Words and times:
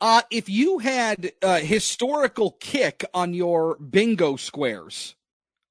Uh, 0.00 0.22
if 0.30 0.48
you 0.48 0.78
had 0.78 1.32
a 1.42 1.60
historical 1.60 2.52
kick 2.52 3.04
on 3.12 3.34
your 3.34 3.76
bingo 3.76 4.36
squares 4.36 5.14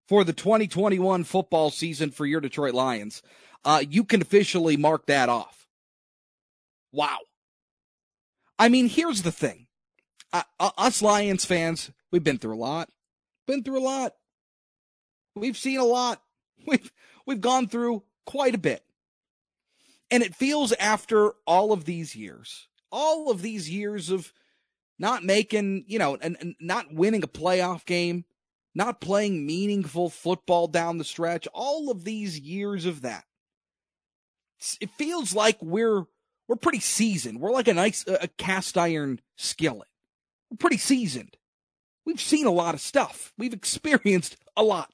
for 0.08 0.24
the 0.24 0.34
2021 0.34 1.24
football 1.24 1.72
season 1.72 2.12
for 2.12 2.26
your 2.26 2.40
Detroit 2.40 2.76
Lions, 2.76 3.24
uh, 3.66 3.84
you 3.88 4.04
can 4.04 4.22
officially 4.22 4.78
mark 4.78 5.08
that 5.08 5.30
off. 5.30 5.68
Wow. 6.92 7.18
I 8.58 8.70
mean, 8.70 8.88
here's 8.88 9.24
the 9.24 9.32
thing. 9.32 9.68
Uh, 10.32 10.44
uh, 10.60 10.72
us 10.78 11.02
Lions 11.02 11.46
fans, 11.46 11.92
we've 12.12 12.24
been 12.24 12.38
through 12.38 12.56
a 12.56 12.58
lot. 12.58 12.90
Been 13.48 13.64
through 13.64 13.80
a 13.80 13.82
lot. 13.82 14.14
We've 15.36 15.58
seen 15.58 15.80
a 15.80 15.86
lot. 15.86 16.22
We've 16.68 16.92
we've 17.26 17.40
gone 17.40 17.68
through 17.68 18.04
quite 18.26 18.54
a 18.54 18.60
bit. 18.60 18.84
And 20.12 20.22
it 20.24 20.36
feels 20.36 20.74
after 20.74 21.34
all 21.48 21.72
of 21.72 21.86
these 21.86 22.16
years, 22.16 22.68
all 22.92 23.32
of 23.32 23.42
these 23.42 23.70
years 23.70 24.10
of 24.10 24.34
not 24.98 25.24
making, 25.24 25.86
you 25.88 25.98
know, 25.98 26.18
and, 26.22 26.38
and 26.40 26.56
not 26.60 26.94
winning 26.94 27.24
a 27.24 27.28
playoff 27.28 27.86
game, 27.86 28.26
not 28.76 29.02
playing 29.02 29.46
meaningful 29.46 30.10
football 30.10 30.68
down 30.68 30.98
the 30.98 31.04
stretch, 31.04 31.48
all 31.54 31.90
of 31.90 32.04
these 32.04 32.40
years 32.40 32.86
of 32.86 33.02
that. 33.02 33.24
It 34.82 34.90
feels 34.92 35.34
like 35.34 35.58
we're 35.62 36.04
we're 36.48 36.56
pretty 36.56 36.82
seasoned. 36.82 37.40
We're 37.40 37.52
like 37.52 37.68
a 37.68 37.74
nice 37.74 38.06
a 38.08 38.28
cast 38.28 38.78
iron 38.78 39.22
skillet. 39.38 39.88
We're 40.52 40.58
pretty 40.58 40.78
seasoned. 40.78 41.38
We've 42.06 42.20
seen 42.20 42.46
a 42.46 42.52
lot 42.52 42.74
of 42.74 42.82
stuff. 42.82 43.34
We've 43.38 43.54
experienced 43.54 44.36
a 44.58 44.64
lot. 44.64 44.92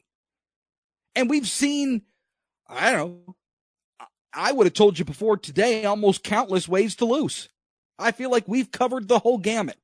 And 1.15 1.29
we've 1.29 1.47
seen 1.47 2.03
I 2.67 2.91
don't 2.91 3.25
know. 3.27 3.35
I 4.33 4.51
would 4.51 4.67
have 4.67 4.73
told 4.73 4.99
you 4.99 5.05
before 5.05 5.37
today 5.37 5.85
almost 5.85 6.23
countless 6.23 6.67
ways 6.67 6.95
to 6.97 7.05
lose. 7.05 7.49
I 7.97 8.11
feel 8.11 8.29
like 8.29 8.47
we've 8.47 8.71
covered 8.71 9.07
the 9.07 9.19
whole 9.19 9.37
gamut. 9.37 9.77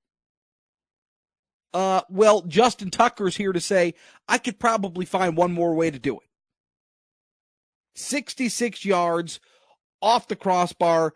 Uh, 1.74 2.02
well, 2.10 2.42
Justin 2.42 2.92
Tucker's 2.92 3.38
here 3.38 3.54
to 3.54 3.62
say 3.62 3.94
I 4.28 4.38
could 4.38 4.60
probably 4.60 5.06
find 5.06 5.38
one 5.38 5.54
more 5.54 5.74
way 5.74 5.90
to 5.90 6.00
do 6.00 6.18
it. 6.18 6.28
66 7.96 8.84
yards 8.84 9.40
off 10.02 10.28
the 10.28 10.36
crossbar, 10.36 11.14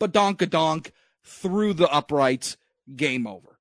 badonka 0.00 0.48
donk 0.48 0.92
through 1.24 1.74
the 1.74 1.88
uprights, 1.90 2.56
game 2.96 3.26
over. 3.26 3.58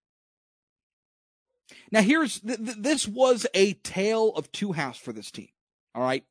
Now 1.91 2.01
here's, 2.01 2.39
th- 2.39 2.57
th- 2.57 2.77
this 2.77 3.07
was 3.07 3.45
a 3.53 3.73
tale 3.73 4.29
of 4.29 4.51
two 4.51 4.71
halves 4.71 4.97
for 4.97 5.13
this 5.13 5.29
team. 5.29 5.49
All 5.93 6.01
right. 6.01 6.23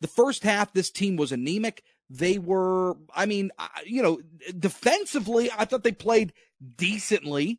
The 0.00 0.08
first 0.08 0.42
half, 0.42 0.72
this 0.72 0.90
team 0.90 1.16
was 1.16 1.30
anemic. 1.30 1.84
They 2.14 2.36
were, 2.36 2.94
I 3.14 3.24
mean, 3.24 3.52
you 3.86 4.02
know, 4.02 4.20
defensively, 4.58 5.50
I 5.56 5.64
thought 5.64 5.82
they 5.82 5.92
played 5.92 6.34
decently. 6.76 7.58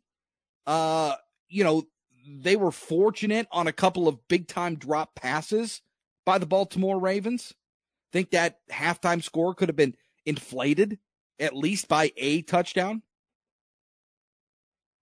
Uh, 0.64 1.16
you 1.48 1.64
know, 1.64 1.88
they 2.24 2.54
were 2.54 2.70
fortunate 2.70 3.48
on 3.50 3.66
a 3.66 3.72
couple 3.72 4.06
of 4.06 4.28
big 4.28 4.46
time 4.46 4.76
drop 4.76 5.16
passes 5.16 5.82
by 6.24 6.38
the 6.38 6.46
Baltimore 6.46 7.00
Ravens. 7.00 7.52
Think 8.12 8.30
that 8.30 8.60
halftime 8.70 9.24
score 9.24 9.56
could 9.56 9.68
have 9.68 9.76
been 9.76 9.96
inflated 10.24 11.00
at 11.40 11.56
least 11.56 11.88
by 11.88 12.12
a 12.16 12.42
touchdown. 12.42 13.02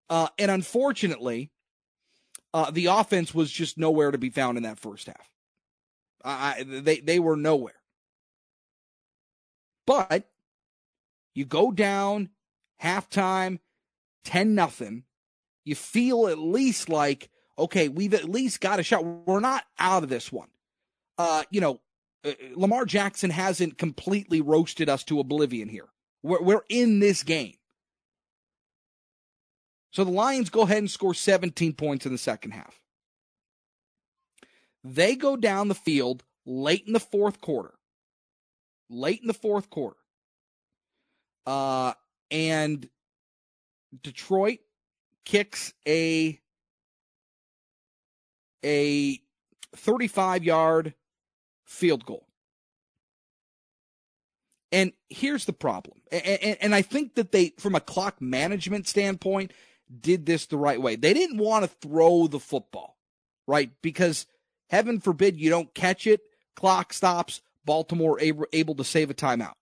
Uh, 0.09 0.29
and 0.39 0.51
unfortunately, 0.51 1.51
uh, 2.55 2.71
the 2.71 2.87
offense 2.87 3.35
was 3.35 3.51
just 3.51 3.77
nowhere 3.77 4.13
to 4.13 4.19
be 4.19 4.31
found 4.31 4.57
in 4.57 4.63
that 4.63 4.79
first 4.79 5.09
half. 5.09 5.31
I, 6.25 6.65
they 6.67 7.01
they 7.01 7.19
were 7.19 7.37
nowhere. 7.37 7.82
But 9.87 10.29
you 11.35 11.45
go 11.45 11.73
down 11.73 12.31
halftime, 12.83 13.59
ten 14.25 14.55
nothing. 14.55 15.05
You 15.65 15.75
feel 15.75 16.29
at 16.29 16.39
least 16.39 16.89
like 16.89 17.31
okay, 17.59 17.89
we've 17.89 18.15
at 18.15 18.29
least 18.29 18.61
got 18.61 18.81
a 18.81 18.83
shot. 18.83 19.05
We're 19.05 19.41
not 19.41 19.65
out 19.79 20.03
of 20.03 20.09
this 20.09 20.33
one. 20.33 20.49
Uh, 21.19 21.45
you 21.51 21.61
know, 21.61 21.81
uh, 22.25 22.33
Lamar 22.55 22.85
Jackson 22.85 23.31
hasn't 23.31 23.79
completely 23.79 24.41
roasted 24.41 24.89
us 24.89 25.05
to 25.05 25.21
oblivion 25.21 25.69
here. 25.69 25.89
We're 26.23 26.43
we're 26.43 26.65
in 26.69 27.01
this 27.01 27.23
game. 27.23 27.55
So 29.91 30.05
the 30.05 30.11
Lions 30.11 30.49
go 30.49 30.63
ahead 30.63 30.79
and 30.79 30.91
score 30.91 31.13
17 31.13 31.75
points 31.75 32.07
in 32.07 32.13
the 32.13 32.19
second 32.19 32.53
half. 32.53 32.81
They 34.83 35.17
go 35.17 35.37
down 35.37 35.69
the 35.69 35.75
field 35.75 36.25
late 36.47 36.85
in 36.87 36.95
the 36.95 37.01
fourth 37.01 37.41
quarter. 37.41 37.75
Late 38.89 39.21
in 39.21 39.27
the 39.27 39.35
fourth 39.35 39.71
quarter. 39.71 39.97
Uh, 41.47 41.93
and 42.31 42.89
Detroit 44.03 44.59
kicks 45.25 45.73
a 45.87 46.41
a 48.65 49.21
35 49.75 50.45
yard 50.45 50.95
field 51.65 52.05
goal. 52.05 52.27
And 54.71 54.93
here's 55.11 55.45
the 55.45 55.53
problem. 55.53 55.99
And, 56.11 56.25
and, 56.25 56.59
and, 56.61 56.75
I 56.75 56.81
think 56.81 57.17
that 57.17 57.33
they, 57.33 57.53
from 57.59 57.75
a 57.75 57.81
clock 57.81 58.23
management 58.23 58.87
standpoint, 58.87 59.53
did 60.01 60.25
this 60.25 60.47
the 60.47 60.57
right 60.57 60.81
way. 60.81 60.97
They 60.97 61.13
didn't 61.13 61.37
want 61.39 61.65
to 61.65 61.89
throw 61.89 62.27
the 62.27 62.41
football, 62.41 62.97
right? 63.47 63.71
Because 63.83 64.27
Heaven 64.73 65.01
forbid 65.01 65.39
you 65.39 65.51
don't 65.51 65.75
catch 65.75 66.07
it. 66.07 66.23
Clock 66.57 66.95
stops. 66.95 67.43
Baltimore 67.65 68.19
able, 68.21 68.47
able 68.53 68.75
to 68.77 68.85
save 68.85 69.11
a 69.11 69.15
timeout. 69.15 69.55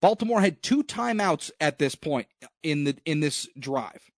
Baltimore 0.00 0.40
had 0.40 0.62
two 0.62 0.82
timeouts 0.82 1.50
at 1.60 1.78
this 1.78 1.94
point 1.94 2.26
in 2.62 2.84
the 2.84 2.96
in 3.04 3.20
this 3.20 3.48
drive. 3.58 4.10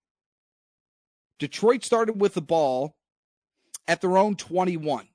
Detroit 1.39 1.83
started 1.83 2.21
with 2.21 2.35
the 2.35 2.41
ball 2.41 2.95
at 3.87 3.99
their 3.99 4.17
own 4.17 4.35
21. 4.35 5.09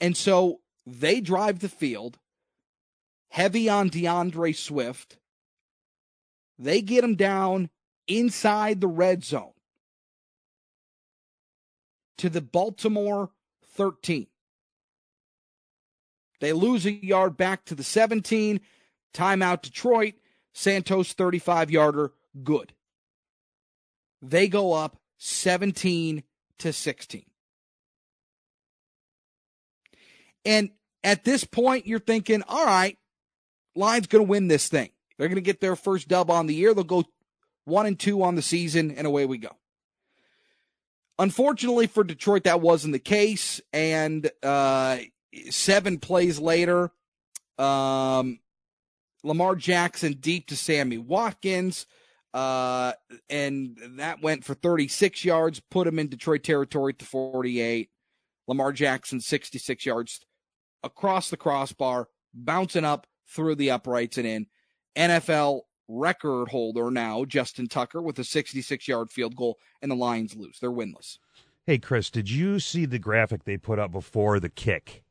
And 0.00 0.16
so 0.16 0.60
they 0.86 1.20
drive 1.20 1.60
the 1.60 1.68
field 1.68 2.18
heavy 3.30 3.68
on 3.68 3.90
DeAndre 3.90 4.54
Swift. 4.54 5.16
They 6.58 6.82
get 6.82 7.02
him 7.02 7.16
down 7.16 7.70
inside 8.06 8.80
the 8.80 8.88
red 8.88 9.24
zone 9.24 9.52
to 12.22 12.30
the 12.30 12.40
Baltimore 12.40 13.30
13. 13.74 14.28
They 16.38 16.52
lose 16.52 16.86
a 16.86 16.92
yard 16.92 17.36
back 17.36 17.64
to 17.64 17.74
the 17.74 17.82
17. 17.82 18.60
Timeout 19.12 19.62
Detroit. 19.62 20.14
Santoso 20.54 21.14
35 21.14 21.72
yarder. 21.72 22.12
Good. 22.44 22.74
They 24.20 24.46
go 24.46 24.72
up 24.72 24.98
17 25.18 26.22
to 26.60 26.72
16. 26.72 27.24
And 30.44 30.70
at 31.02 31.24
this 31.24 31.42
point, 31.42 31.88
you're 31.88 31.98
thinking, 31.98 32.44
all 32.46 32.66
right, 32.66 32.98
Lions 33.74 34.06
going 34.06 34.24
to 34.24 34.30
win 34.30 34.46
this 34.46 34.68
thing. 34.68 34.90
They're 35.18 35.26
going 35.26 35.34
to 35.34 35.40
get 35.42 35.60
their 35.60 35.74
first 35.74 36.06
dub 36.06 36.30
on 36.30 36.46
the 36.46 36.54
year. 36.54 36.72
They'll 36.72 36.84
go 36.84 37.02
one 37.64 37.86
and 37.86 37.98
two 37.98 38.22
on 38.22 38.36
the 38.36 38.42
season, 38.42 38.92
and 38.92 39.08
away 39.08 39.26
we 39.26 39.38
go. 39.38 39.56
Unfortunately 41.18 41.86
for 41.86 42.04
Detroit, 42.04 42.44
that 42.44 42.60
wasn't 42.60 42.92
the 42.92 42.98
case. 42.98 43.60
And 43.72 44.30
uh, 44.42 44.98
seven 45.50 45.98
plays 45.98 46.38
later, 46.38 46.90
um, 47.58 48.40
Lamar 49.22 49.54
Jackson 49.56 50.14
deep 50.14 50.48
to 50.48 50.56
Sammy 50.56 50.98
Watkins. 50.98 51.86
Uh, 52.34 52.92
and 53.28 53.78
that 53.98 54.22
went 54.22 54.42
for 54.44 54.54
36 54.54 55.24
yards, 55.24 55.60
put 55.70 55.86
him 55.86 55.98
in 55.98 56.08
Detroit 56.08 56.42
territory 56.42 56.94
to 56.94 57.04
48. 57.04 57.90
Lamar 58.48 58.72
Jackson, 58.72 59.20
66 59.20 59.86
yards 59.86 60.20
across 60.82 61.30
the 61.30 61.36
crossbar, 61.36 62.08
bouncing 62.34 62.84
up 62.84 63.06
through 63.28 63.54
the 63.54 63.70
uprights 63.70 64.18
and 64.18 64.26
in. 64.26 64.46
NFL 64.96 65.62
record 65.88 66.48
holder 66.48 66.90
now, 66.90 67.24
Justin 67.24 67.68
Tucker, 67.68 68.02
with 68.02 68.18
a 68.18 68.24
66 68.24 68.88
yard 68.88 69.10
field 69.10 69.36
goal, 69.36 69.58
and 69.80 69.90
the 69.90 69.96
Lions 69.96 70.34
lose. 70.36 70.58
They're 70.60 70.70
winless. 70.70 71.18
Hey, 71.66 71.78
Chris, 71.78 72.10
did 72.10 72.30
you 72.30 72.58
see 72.58 72.86
the 72.86 72.98
graphic 72.98 73.44
they 73.44 73.56
put 73.56 73.78
up 73.78 73.92
before 73.92 74.40
the 74.40 74.48
kick? 74.48 75.04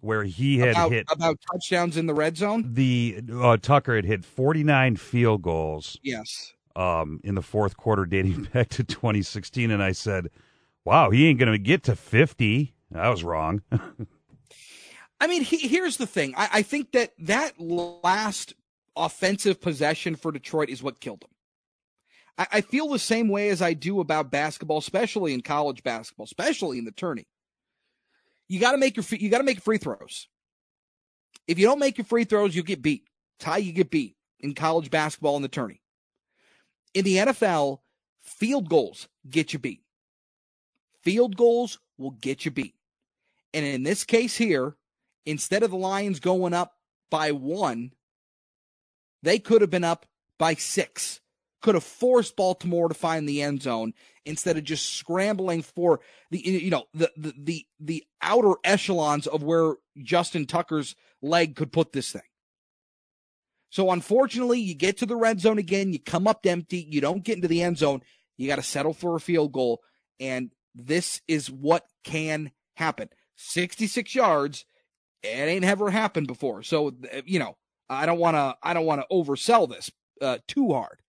Where 0.00 0.24
he 0.24 0.58
had 0.58 0.72
about, 0.72 0.92
hit 0.92 1.06
about 1.10 1.38
touchdowns 1.50 1.96
in 1.96 2.06
the 2.06 2.14
red 2.14 2.36
zone. 2.36 2.74
The 2.74 3.20
uh, 3.32 3.56
Tucker 3.56 3.96
had 3.96 4.04
hit 4.04 4.24
49 4.24 4.96
field 4.96 5.42
goals. 5.42 5.98
Yes. 6.02 6.52
Um, 6.76 7.20
in 7.24 7.34
the 7.34 7.42
fourth 7.42 7.78
quarter, 7.78 8.04
dating 8.04 8.48
back 8.52 8.68
to 8.70 8.84
2016, 8.84 9.70
and 9.70 9.82
I 9.82 9.92
said, 9.92 10.28
"Wow, 10.84 11.10
he 11.10 11.26
ain't 11.26 11.38
going 11.38 11.50
to 11.50 11.58
get 11.58 11.82
to 11.84 11.96
50." 11.96 12.74
I 12.94 13.08
was 13.08 13.24
wrong. 13.24 13.62
I 15.20 15.26
mean, 15.26 15.42
he, 15.42 15.66
here's 15.66 15.96
the 15.96 16.06
thing. 16.06 16.34
I, 16.36 16.48
I, 16.52 16.62
think 16.62 16.92
that 16.92 17.12
that 17.20 17.58
last 17.58 18.54
offensive 18.96 19.60
possession 19.60 20.16
for 20.16 20.32
Detroit 20.32 20.70
is 20.70 20.82
what 20.82 21.00
killed 21.00 21.20
them. 21.20 21.30
I, 22.38 22.46
I 22.58 22.60
feel 22.60 22.88
the 22.88 22.98
same 22.98 23.28
way 23.28 23.50
as 23.50 23.62
I 23.62 23.74
do 23.74 24.00
about 24.00 24.30
basketball, 24.30 24.78
especially 24.78 25.34
in 25.34 25.42
college 25.42 25.82
basketball, 25.82 26.24
especially 26.24 26.78
in 26.78 26.84
the 26.84 26.92
tourney. 26.92 27.26
You 28.48 28.60
got 28.60 28.72
to 28.72 28.78
make 28.78 28.96
your 28.96 29.04
you 29.10 29.28
got 29.28 29.38
to 29.38 29.44
make 29.44 29.60
free 29.60 29.78
throws. 29.78 30.28
If 31.46 31.58
you 31.58 31.66
don't 31.66 31.78
make 31.78 31.98
your 31.98 32.04
free 32.04 32.24
throws, 32.24 32.54
you 32.54 32.62
get 32.62 32.82
beat. 32.82 33.04
Ty, 33.38 33.58
you 33.58 33.72
get 33.72 33.90
beat. 33.90 34.16
in 34.40 34.54
college 34.54 34.90
basketball 34.90 35.36
in 35.36 35.42
the 35.42 35.48
tourney. 35.48 35.80
In 36.94 37.04
the 37.04 37.16
NFL, 37.16 37.80
field 38.22 38.68
goals 38.68 39.08
get 39.28 39.52
you 39.52 39.58
beat. 39.58 39.82
Field 41.02 41.36
goals 41.36 41.78
will 41.98 42.12
get 42.12 42.44
you 42.44 42.50
beat. 42.50 42.74
And 43.54 43.64
in 43.64 43.82
this 43.82 44.04
case 44.04 44.36
here, 44.36 44.76
instead 45.24 45.62
of 45.62 45.70
the 45.70 45.76
Lions 45.76 46.20
going 46.20 46.52
up 46.52 46.74
by 47.10 47.32
one, 47.32 47.92
they 49.22 49.38
could 49.38 49.60
have 49.60 49.70
been 49.70 49.84
up 49.84 50.06
by 50.38 50.54
six. 50.54 51.20
Could 51.62 51.74
have 51.74 51.84
forced 51.84 52.36
Baltimore 52.36 52.88
to 52.88 52.94
find 52.94 53.28
the 53.28 53.42
end 53.42 53.62
zone 53.62 53.94
instead 54.24 54.56
of 54.56 54.64
just 54.64 54.94
scrambling 54.94 55.62
for 55.62 56.00
the 56.30 56.38
you 56.38 56.70
know 56.70 56.84
the 56.92 57.10
the 57.16 57.34
the, 57.38 57.66
the 57.80 58.04
outer 58.20 58.54
echelons 58.62 59.26
of 59.26 59.42
where 59.42 59.74
Justin 60.02 60.46
Tucker's 60.46 60.94
leg 61.22 61.56
could 61.56 61.72
put 61.72 61.92
this 61.92 62.12
thing. 62.12 62.22
So 63.70 63.90
unfortunately, 63.90 64.60
you 64.60 64.74
get 64.74 64.98
to 64.98 65.06
the 65.06 65.16
red 65.16 65.40
zone 65.40 65.58
again, 65.58 65.92
you 65.92 65.98
come 65.98 66.26
up 66.26 66.46
empty, 66.46 66.86
you 66.88 67.00
don't 67.00 67.24
get 67.24 67.36
into 67.36 67.48
the 67.48 67.62
end 67.62 67.78
zone, 67.78 68.02
you 68.36 68.46
got 68.46 68.56
to 68.56 68.62
settle 68.62 68.94
for 68.94 69.16
a 69.16 69.20
field 69.20 69.52
goal, 69.52 69.82
and 70.20 70.50
this 70.74 71.20
is 71.26 71.50
what 71.50 71.84
can 72.04 72.52
happen. 72.74 73.08
66 73.36 74.14
yards, 74.14 74.64
it 75.22 75.28
ain't 75.28 75.64
ever 75.64 75.90
happened 75.90 76.26
before. 76.26 76.62
So 76.62 76.94
you 77.24 77.38
know, 77.38 77.56
I 77.88 78.06
don't 78.06 78.18
want 78.18 78.36
to 78.36 78.56
I 78.62 78.74
don't 78.74 78.86
want 78.86 79.00
to 79.00 79.14
oversell 79.14 79.68
this 79.68 79.90
uh, 80.20 80.38
too 80.46 80.72
hard. 80.72 81.00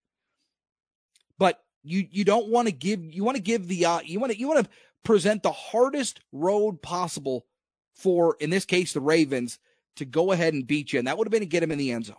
But 1.38 1.64
you 1.84 2.08
you 2.10 2.24
don't 2.24 2.50
want 2.50 2.68
to 2.68 2.74
give 2.74 3.04
you 3.04 3.24
want 3.24 3.38
to 3.38 3.44
give 3.44 3.68
the 3.68 3.86
uh, 3.86 4.00
you 4.02 4.20
want 4.20 4.34
to 4.34 4.40
you 4.40 4.48
want 4.48 4.66
to 4.66 4.72
present 5.04 5.44
the 5.44 5.52
hardest 5.52 6.20
road 6.32 6.82
possible 6.82 7.46
for 7.96 8.36
in 8.40 8.50
this 8.50 8.66
case 8.66 8.94
the 8.94 9.02
Ravens 9.02 9.60
to 9.96 10.06
go 10.06 10.32
ahead 10.32 10.54
and 10.54 10.68
beat 10.68 10.94
you, 10.94 11.00
and 11.00 11.08
that 11.08 11.18
would 11.18 11.28
have 11.28 11.32
been 11.32 11.42
to 11.42 11.48
get 11.48 11.64
him 11.64 11.72
in 11.72 11.78
the 11.78 11.92
end 11.92 12.06
zone. 12.06 12.16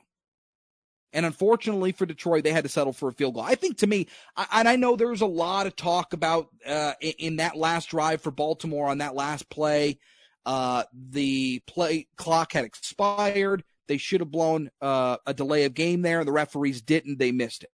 And 1.13 1.25
unfortunately 1.25 1.93
for 1.93 2.05
Detroit, 2.05 2.45
they 2.45 2.53
had 2.53 2.65
to 2.65 2.71
settle 2.71 2.93
for 2.93 3.09
a 3.09 3.13
field 3.13 3.35
goal. 3.35 3.43
I 3.43 3.55
think 3.55 3.79
to 3.79 3.87
me, 3.87 4.09
I, 4.37 4.47
and 4.53 4.69
I 4.69 4.77
know 4.77 4.95
there 4.95 5.09
was 5.09 5.23
a 5.23 5.27
lot 5.27 5.67
of 5.67 5.75
talk 5.75 6.13
about 6.13 6.49
uh, 6.67 6.93
in, 7.01 7.13
in, 7.19 7.37
that 7.37 7.57
last 7.57 7.89
drive 7.89 8.21
for 8.21 8.31
Baltimore 8.31 8.89
on 8.89 8.99
that 8.99 9.15
last 9.15 9.49
play. 9.49 9.99
Uh, 10.45 10.85
the 10.93 11.61
play 11.67 12.09
clock 12.17 12.53
had 12.53 12.65
expired. 12.65 13.65
They 13.89 13.97
should 13.97 14.21
have 14.21 14.31
blown 14.31 14.71
uh, 14.81 15.17
a 15.27 15.35
delay 15.35 15.65
of 15.65 15.75
game 15.75 16.03
there. 16.03 16.21
And 16.21 16.29
the 16.29 16.33
referees 16.33 16.81
didn't. 16.81 17.19
They 17.19 17.33
missed 17.33 17.65
it. 17.65 17.71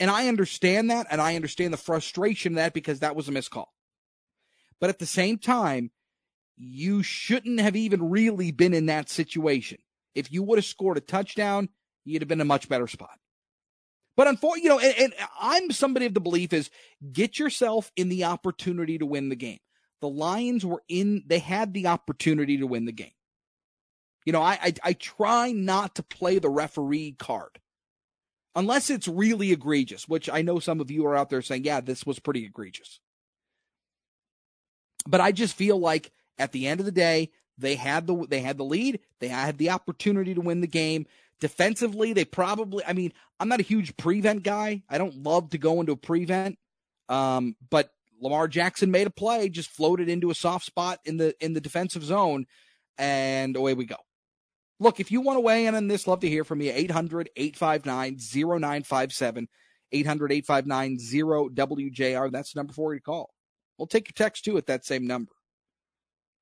And 0.00 0.10
I 0.10 0.26
understand 0.26 0.90
that, 0.90 1.06
and 1.10 1.20
I 1.20 1.36
understand 1.36 1.72
the 1.72 1.78
frustration 1.78 2.54
of 2.54 2.56
that 2.56 2.72
because 2.72 3.00
that 3.00 3.14
was 3.14 3.28
a 3.28 3.32
missed 3.32 3.52
call. 3.52 3.72
But 4.80 4.90
at 4.90 4.98
the 4.98 5.06
same 5.06 5.38
time, 5.38 5.92
you 6.56 7.04
shouldn't 7.04 7.60
have 7.60 7.76
even 7.76 8.10
really 8.10 8.50
been 8.50 8.74
in 8.74 8.86
that 8.86 9.08
situation. 9.08 9.78
If 10.14 10.32
you 10.32 10.42
would 10.42 10.58
have 10.58 10.64
scored 10.64 10.96
a 10.96 11.00
touchdown, 11.00 11.68
you'd 12.04 12.22
have 12.22 12.28
been 12.28 12.38
in 12.38 12.46
a 12.46 12.46
much 12.46 12.68
better 12.68 12.88
spot. 12.88 13.18
But 14.16 14.26
unfortunately, 14.26 14.62
you 14.64 14.68
know, 14.70 14.78
and, 14.78 14.94
and, 14.98 15.14
I'm 15.40 15.70
somebody 15.70 16.06
of 16.06 16.14
the 16.14 16.20
belief 16.20 16.52
is 16.52 16.70
get 17.12 17.38
yourself 17.38 17.90
in 17.96 18.08
the 18.08 18.24
opportunity 18.24 18.98
to 18.98 19.06
win 19.06 19.28
the 19.28 19.36
game. 19.36 19.60
The 20.00 20.08
Lions 20.08 20.66
were 20.66 20.82
in, 20.88 21.22
they 21.26 21.38
had 21.38 21.72
the 21.72 21.86
opportunity 21.86 22.58
to 22.58 22.66
win 22.66 22.84
the 22.84 22.92
game. 22.92 23.12
You 24.24 24.32
know, 24.32 24.42
I, 24.42 24.58
I, 24.62 24.74
I 24.84 24.92
try 24.92 25.52
not 25.52 25.96
to 25.96 26.02
play 26.02 26.38
the 26.38 26.48
referee 26.48 27.16
card 27.18 27.58
unless 28.54 28.90
it's 28.90 29.08
really 29.08 29.52
egregious, 29.52 30.08
which 30.08 30.28
I 30.30 30.42
know 30.42 30.58
some 30.58 30.80
of 30.80 30.90
you 30.90 31.06
are 31.06 31.16
out 31.16 31.30
there 31.30 31.42
saying, 31.42 31.64
yeah, 31.64 31.80
this 31.80 32.04
was 32.04 32.18
pretty 32.18 32.44
egregious. 32.44 33.00
But 35.06 35.20
I 35.20 35.32
just 35.32 35.56
feel 35.56 35.78
like 35.78 36.12
at 36.38 36.52
the 36.52 36.66
end 36.66 36.80
of 36.80 36.86
the 36.86 36.92
day, 36.92 37.30
they 37.58 37.74
had 37.74 38.06
the 38.06 38.26
they 38.28 38.40
had 38.40 38.56
the 38.56 38.64
lead, 38.64 39.00
they 39.18 39.28
had 39.28 39.58
the 39.58 39.70
opportunity 39.70 40.34
to 40.34 40.40
win 40.40 40.60
the 40.60 40.66
game. 40.66 41.06
Defensively, 41.40 42.12
they 42.12 42.24
probably 42.24 42.84
I 42.86 42.92
mean, 42.92 43.12
I'm 43.40 43.48
not 43.48 43.60
a 43.60 43.64
huge 43.64 43.96
prevent 43.96 44.42
guy. 44.42 44.82
I 44.88 44.98
don't 44.98 45.22
love 45.22 45.50
to 45.50 45.58
go 45.58 45.80
into 45.80 45.92
a 45.92 45.96
prevent. 45.96 46.58
Um, 47.08 47.56
but 47.68 47.90
Lamar 48.20 48.46
Jackson 48.46 48.90
made 48.90 49.08
a 49.08 49.10
play, 49.10 49.48
just 49.48 49.70
floated 49.70 50.08
into 50.08 50.30
a 50.30 50.34
soft 50.34 50.64
spot 50.64 51.00
in 51.04 51.16
the 51.16 51.34
in 51.40 51.52
the 51.52 51.60
defensive 51.60 52.04
zone, 52.04 52.46
and 52.96 53.56
away 53.56 53.74
we 53.74 53.84
go. 53.84 53.96
Look, 54.82 54.98
if 54.98 55.12
you 55.12 55.20
want 55.20 55.36
to 55.36 55.40
weigh 55.40 55.66
in 55.66 55.76
on 55.76 55.86
this, 55.86 56.08
love 56.08 56.20
to 56.20 56.28
hear 56.28 56.42
from 56.42 56.60
you. 56.60 56.72
800 56.74 57.30
859 57.36 58.18
0957. 58.18 59.48
800 59.92 60.32
859 60.32 60.98
0WJR. 60.98 62.32
That's 62.32 62.52
the 62.52 62.58
number 62.58 62.72
for 62.72 62.92
you 62.92 62.98
to 62.98 63.04
call. 63.04 63.30
We'll 63.78 63.86
take 63.86 64.08
your 64.08 64.14
text 64.14 64.44
too 64.44 64.58
at 64.58 64.66
that 64.66 64.84
same 64.84 65.06
number. 65.06 65.30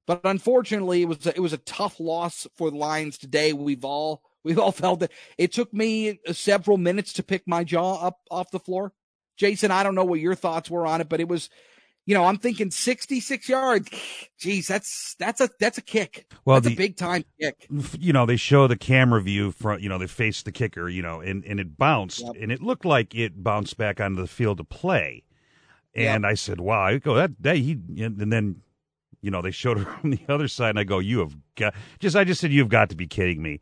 But 0.06 0.22
unfortunately, 0.25 1.02
it 1.02 1.08
was 1.08 1.26
a, 1.26 1.37
it 1.37 1.40
was 1.40 1.52
a 1.52 1.58
tough 1.58 2.00
loss 2.00 2.46
for 2.56 2.70
the 2.70 2.78
Lions 2.78 3.19
today. 3.19 3.52
We've 3.52 3.84
all 3.84 4.22
we've 4.44 4.58
all 4.58 4.72
felt 4.72 5.02
it. 5.02 5.12
It 5.36 5.52
took 5.52 5.75
me 5.75 6.19
several 6.32 6.78
minutes 6.78 7.12
to 7.14 7.22
pick 7.22 7.43
my 7.46 7.62
jaw 7.62 8.06
up 8.06 8.20
off 8.31 8.50
the 8.50 8.58
floor. 8.58 8.94
Jason, 9.36 9.70
I 9.70 9.82
don't 9.82 9.94
know 9.94 10.04
what 10.04 10.20
your 10.20 10.34
thoughts 10.34 10.70
were 10.70 10.86
on 10.86 11.02
it, 11.02 11.10
but 11.10 11.20
it 11.20 11.28
was 11.28 11.50
you 12.10 12.16
know, 12.16 12.24
I'm 12.24 12.38
thinking 12.38 12.72
66 12.72 13.48
yards. 13.48 13.88
Geez, 14.38 14.66
that's 14.66 15.14
that's 15.20 15.40
a 15.40 15.48
that's 15.60 15.78
a 15.78 15.82
kick. 15.82 16.26
Well, 16.44 16.56
that's 16.56 16.66
the, 16.66 16.72
a 16.72 16.76
big 16.76 16.96
time 16.96 17.24
kick. 17.40 17.68
You 18.00 18.12
know, 18.12 18.26
they 18.26 18.34
show 18.34 18.66
the 18.66 18.76
camera 18.76 19.22
view 19.22 19.52
from 19.52 19.78
you 19.78 19.88
know 19.88 19.96
they 19.96 20.08
face 20.08 20.42
the 20.42 20.50
kicker, 20.50 20.88
you 20.88 21.02
know, 21.02 21.20
and 21.20 21.44
and 21.44 21.60
it 21.60 21.78
bounced, 21.78 22.22
yep. 22.22 22.34
and 22.40 22.50
it 22.50 22.60
looked 22.60 22.84
like 22.84 23.14
it 23.14 23.44
bounced 23.44 23.76
back 23.76 24.00
onto 24.00 24.20
the 24.20 24.26
field 24.26 24.58
to 24.58 24.64
play. 24.64 25.22
And 25.94 26.24
yep. 26.24 26.30
I 26.32 26.34
said, 26.34 26.60
"Wow!" 26.60 26.82
I 26.82 26.98
go 26.98 27.14
that 27.14 27.30
that 27.38 27.58
he, 27.58 27.78
and 28.00 28.32
then 28.32 28.62
you 29.20 29.30
know 29.30 29.40
they 29.40 29.52
showed 29.52 29.78
it 29.82 29.86
on 30.02 30.10
the 30.10 30.20
other 30.28 30.48
side, 30.48 30.70
and 30.70 30.80
I 30.80 30.84
go, 30.84 30.98
"You 30.98 31.20
have 31.20 31.36
got 31.54 31.74
just." 32.00 32.16
I 32.16 32.24
just 32.24 32.40
said, 32.40 32.50
"You've 32.50 32.70
got 32.70 32.90
to 32.90 32.96
be 32.96 33.06
kidding 33.06 33.40
me." 33.40 33.60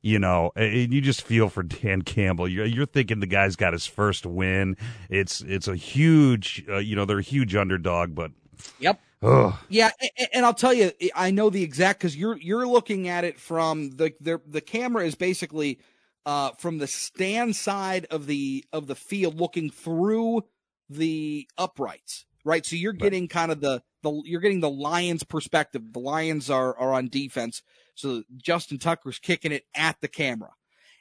You 0.00 0.18
know, 0.18 0.52
and 0.56 0.92
you 0.92 1.00
just 1.00 1.22
feel 1.22 1.48
for 1.48 1.62
Dan 1.62 2.02
Campbell. 2.02 2.48
You're, 2.48 2.66
you're 2.66 2.86
thinking 2.86 3.20
the 3.20 3.26
guy's 3.26 3.56
got 3.56 3.72
his 3.72 3.86
first 3.86 4.26
win. 4.26 4.76
It's 5.10 5.40
it's 5.40 5.68
a 5.68 5.76
huge, 5.76 6.64
uh, 6.68 6.78
you 6.78 6.96
know, 6.96 7.04
they're 7.04 7.18
a 7.18 7.22
huge 7.22 7.54
underdog, 7.54 8.14
but 8.14 8.30
yep. 8.78 9.00
Ugh. 9.20 9.52
Yeah, 9.68 9.90
and 10.32 10.46
I'll 10.46 10.54
tell 10.54 10.72
you, 10.72 10.92
I 11.14 11.32
know 11.32 11.50
the 11.50 11.64
exact 11.64 11.98
because 11.98 12.16
you're 12.16 12.38
you're 12.38 12.68
looking 12.68 13.08
at 13.08 13.24
it 13.24 13.40
from 13.40 13.90
the 13.90 14.12
the 14.20 14.40
the 14.46 14.60
camera 14.60 15.04
is 15.04 15.16
basically 15.16 15.80
uh, 16.24 16.50
from 16.52 16.78
the 16.78 16.86
stand 16.86 17.56
side 17.56 18.06
of 18.10 18.26
the 18.26 18.64
of 18.72 18.86
the 18.86 18.94
field, 18.94 19.40
looking 19.40 19.70
through 19.70 20.44
the 20.88 21.48
uprights, 21.58 22.26
right? 22.44 22.64
So 22.64 22.76
you're 22.76 22.92
getting 22.92 23.24
right. 23.24 23.30
kind 23.30 23.50
of 23.50 23.60
the 23.60 23.82
the 24.02 24.22
you're 24.24 24.40
getting 24.40 24.60
the 24.60 24.70
Lions 24.70 25.24
perspective. 25.24 25.92
The 25.92 25.98
Lions 25.98 26.48
are 26.48 26.76
are 26.78 26.92
on 26.92 27.08
defense, 27.08 27.62
so 27.98 28.22
Justin 28.36 28.78
Tucker's 28.78 29.18
kicking 29.18 29.50
it 29.50 29.64
at 29.74 30.00
the 30.00 30.08
camera. 30.08 30.52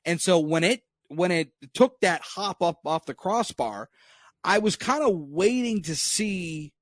And 0.03 0.19
so 0.19 0.39
when 0.39 0.63
it 0.63 0.81
when 1.09 1.31
it 1.31 1.51
took 1.73 1.99
that 2.01 2.21
hop 2.21 2.61
up 2.61 2.79
off 2.85 3.05
the 3.05 3.13
crossbar, 3.13 3.89
I 4.43 4.57
was 4.57 4.75
kind 4.75 5.03
of 5.03 5.15
waiting 5.15 5.83
to 5.83 5.95
see 5.95 6.73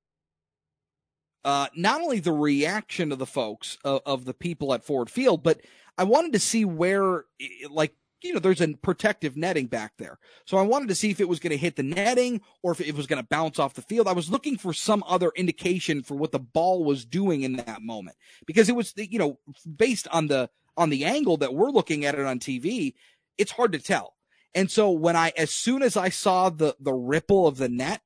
uh, 1.44 1.68
not 1.76 2.00
only 2.00 2.18
the 2.18 2.32
reaction 2.32 3.12
of 3.12 3.18
the 3.18 3.26
folks 3.26 3.78
of, 3.84 4.00
of, 4.04 4.24
the 4.24 4.34
people 4.34 4.74
at 4.74 4.84
Ford 4.84 5.08
Field, 5.08 5.44
but 5.44 5.60
I 5.96 6.02
wanted 6.02 6.32
to 6.32 6.40
see 6.40 6.64
where, 6.64 7.24
like, 7.70 7.94
you 8.26 8.34
know, 8.34 8.40
there's 8.40 8.60
a 8.60 8.74
protective 8.74 9.36
netting 9.36 9.66
back 9.66 9.92
there. 9.98 10.18
So 10.44 10.58
I 10.58 10.62
wanted 10.62 10.88
to 10.88 10.94
see 10.94 11.10
if 11.10 11.20
it 11.20 11.28
was 11.28 11.38
going 11.38 11.50
to 11.50 11.56
hit 11.56 11.76
the 11.76 11.82
netting 11.82 12.40
or 12.62 12.72
if 12.72 12.80
it 12.80 12.94
was 12.94 13.06
going 13.06 13.22
to 13.22 13.28
bounce 13.28 13.58
off 13.58 13.74
the 13.74 13.82
field. 13.82 14.08
I 14.08 14.12
was 14.12 14.30
looking 14.30 14.58
for 14.58 14.72
some 14.72 15.04
other 15.06 15.32
indication 15.36 16.02
for 16.02 16.14
what 16.14 16.32
the 16.32 16.38
ball 16.38 16.84
was 16.84 17.04
doing 17.04 17.42
in 17.42 17.54
that 17.56 17.82
moment 17.82 18.16
because 18.46 18.68
it 18.68 18.76
was, 18.76 18.92
you 18.96 19.18
know, 19.18 19.38
based 19.76 20.08
on 20.08 20.26
the, 20.26 20.50
on 20.76 20.90
the 20.90 21.04
angle 21.04 21.36
that 21.38 21.54
we're 21.54 21.70
looking 21.70 22.04
at 22.04 22.14
it 22.14 22.26
on 22.26 22.38
TV, 22.38 22.94
it's 23.38 23.52
hard 23.52 23.72
to 23.72 23.78
tell. 23.78 24.14
And 24.54 24.70
so 24.70 24.90
when 24.90 25.16
I, 25.16 25.32
as 25.36 25.50
soon 25.50 25.82
as 25.82 25.96
I 25.96 26.08
saw 26.08 26.50
the, 26.50 26.74
the 26.80 26.94
ripple 26.94 27.46
of 27.46 27.58
the 27.58 27.68
net, 27.68 28.00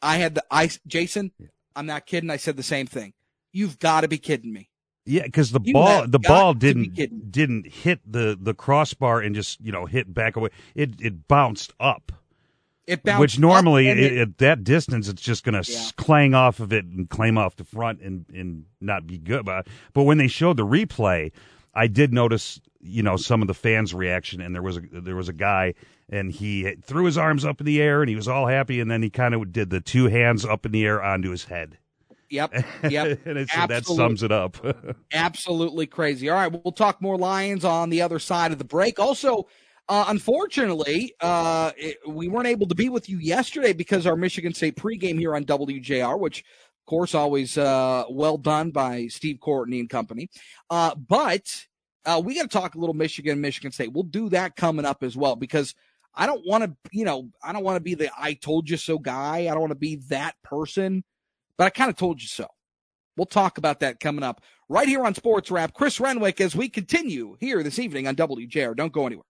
I 0.00 0.16
had 0.16 0.34
the 0.34 0.44
ice, 0.50 0.78
Jason, 0.86 1.32
I'm 1.74 1.86
not 1.86 2.06
kidding. 2.06 2.30
I 2.30 2.36
said 2.36 2.56
the 2.56 2.62
same 2.62 2.86
thing. 2.86 3.12
You've 3.52 3.78
got 3.78 4.02
to 4.02 4.08
be 4.08 4.18
kidding 4.18 4.52
me. 4.52 4.70
Yeah, 5.06 5.22
because 5.22 5.52
the 5.52 5.60
you 5.62 5.72
ball 5.72 6.06
the 6.06 6.18
ball 6.18 6.52
didn't 6.52 7.30
didn't 7.30 7.68
hit 7.68 8.00
the 8.04 8.36
the 8.40 8.54
crossbar 8.54 9.20
and 9.20 9.34
just 9.36 9.60
you 9.60 9.70
know 9.70 9.86
hit 9.86 10.12
back 10.12 10.34
away. 10.34 10.50
It 10.74 11.00
it 11.00 11.28
bounced 11.28 11.72
up. 11.78 12.10
It 12.88 13.04
bounced 13.04 13.20
which 13.20 13.38
normally 13.38 13.88
it, 13.88 13.98
it, 13.98 14.18
at 14.18 14.38
that 14.38 14.64
distance 14.64 15.08
it's 15.08 15.22
just 15.22 15.44
going 15.44 15.60
to 15.60 15.70
yeah. 15.70 15.90
clang 15.96 16.34
off 16.34 16.58
of 16.58 16.72
it 16.72 16.84
and 16.84 17.08
claim 17.08 17.38
off 17.38 17.54
the 17.54 17.64
front 17.64 18.00
and 18.00 18.26
and 18.34 18.64
not 18.80 19.06
be 19.06 19.16
good. 19.16 19.44
But 19.44 19.68
but 19.92 20.02
when 20.02 20.18
they 20.18 20.26
showed 20.26 20.56
the 20.56 20.66
replay, 20.66 21.30
I 21.72 21.86
did 21.86 22.12
notice 22.12 22.60
you 22.80 23.04
know 23.04 23.16
some 23.16 23.42
of 23.42 23.48
the 23.48 23.54
fans' 23.54 23.94
reaction, 23.94 24.40
and 24.40 24.56
there 24.56 24.62
was 24.62 24.78
a 24.78 24.82
there 24.92 25.16
was 25.16 25.28
a 25.28 25.32
guy 25.32 25.74
and 26.08 26.30
he 26.30 26.76
threw 26.82 27.04
his 27.04 27.18
arms 27.18 27.44
up 27.44 27.60
in 27.60 27.66
the 27.66 27.80
air 27.80 28.02
and 28.02 28.08
he 28.08 28.16
was 28.16 28.28
all 28.28 28.46
happy, 28.46 28.80
and 28.80 28.90
then 28.90 29.02
he 29.02 29.10
kind 29.10 29.34
of 29.34 29.52
did 29.52 29.70
the 29.70 29.80
two 29.80 30.06
hands 30.08 30.44
up 30.44 30.66
in 30.66 30.72
the 30.72 30.84
air 30.84 31.02
onto 31.02 31.30
his 31.30 31.44
head. 31.44 31.78
Yep. 32.30 32.64
Yep. 32.90 33.20
and 33.24 33.48
that 33.68 33.84
sums 33.86 34.22
it 34.22 34.32
up. 34.32 34.56
absolutely 35.12 35.86
crazy. 35.86 36.28
All 36.28 36.36
right. 36.36 36.52
We'll 36.52 36.72
talk 36.72 37.00
more 37.02 37.16
Lions 37.18 37.64
on 37.64 37.90
the 37.90 38.02
other 38.02 38.18
side 38.18 38.52
of 38.52 38.58
the 38.58 38.64
break. 38.64 38.98
Also, 38.98 39.46
uh, 39.88 40.04
unfortunately, 40.08 41.14
uh, 41.20 41.72
it, 41.76 41.98
we 42.08 42.28
weren't 42.28 42.48
able 42.48 42.66
to 42.68 42.74
be 42.74 42.88
with 42.88 43.08
you 43.08 43.18
yesterday 43.18 43.72
because 43.72 44.06
our 44.06 44.16
Michigan 44.16 44.52
State 44.52 44.76
pregame 44.76 45.18
here 45.18 45.34
on 45.36 45.44
WJR, 45.44 46.18
which, 46.18 46.40
of 46.40 46.86
course, 46.86 47.14
always 47.14 47.56
uh, 47.56 48.04
well 48.10 48.36
done 48.36 48.70
by 48.70 49.06
Steve 49.08 49.38
Courtney 49.40 49.78
and 49.80 49.88
company. 49.88 50.28
Uh, 50.70 50.94
but 50.96 51.66
Uh, 52.04 52.20
we 52.24 52.36
got 52.36 52.42
to 52.42 52.48
talk 52.48 52.76
a 52.76 52.78
little 52.78 52.94
Michigan, 52.94 53.40
Michigan 53.40 53.72
State. 53.72 53.92
We'll 53.92 54.04
do 54.04 54.28
that 54.28 54.54
coming 54.54 54.84
up 54.84 55.02
as 55.02 55.16
well 55.16 55.34
because 55.34 55.74
I 56.14 56.26
don't 56.26 56.42
want 56.46 56.62
to, 56.64 56.76
you 56.92 57.04
know, 57.04 57.30
I 57.42 57.52
don't 57.52 57.64
want 57.64 57.76
to 57.76 57.80
be 57.82 57.94
the 57.94 58.10
I 58.16 58.34
told 58.34 58.70
you 58.70 58.76
so 58.76 58.96
guy. 58.98 59.38
I 59.38 59.46
don't 59.46 59.60
want 59.60 59.72
to 59.72 59.74
be 59.74 59.96
that 60.08 60.34
person, 60.44 61.02
but 61.58 61.64
I 61.64 61.70
kind 61.70 61.90
of 61.90 61.96
told 61.96 62.20
you 62.20 62.28
so. 62.28 62.46
We'll 63.16 63.26
talk 63.26 63.56
about 63.56 63.80
that 63.80 63.98
coming 63.98 64.22
up 64.22 64.42
right 64.68 64.88
here 64.88 65.04
on 65.04 65.14
Sports 65.14 65.50
Wrap. 65.50 65.72
Chris 65.72 65.98
Renwick 65.98 66.40
as 66.40 66.54
we 66.54 66.68
continue 66.68 67.36
here 67.40 67.62
this 67.62 67.78
evening 67.78 68.06
on 68.06 68.14
WJR. 68.14 68.76
Don't 68.76 68.92
go 68.92 69.06
anywhere. 69.06 69.24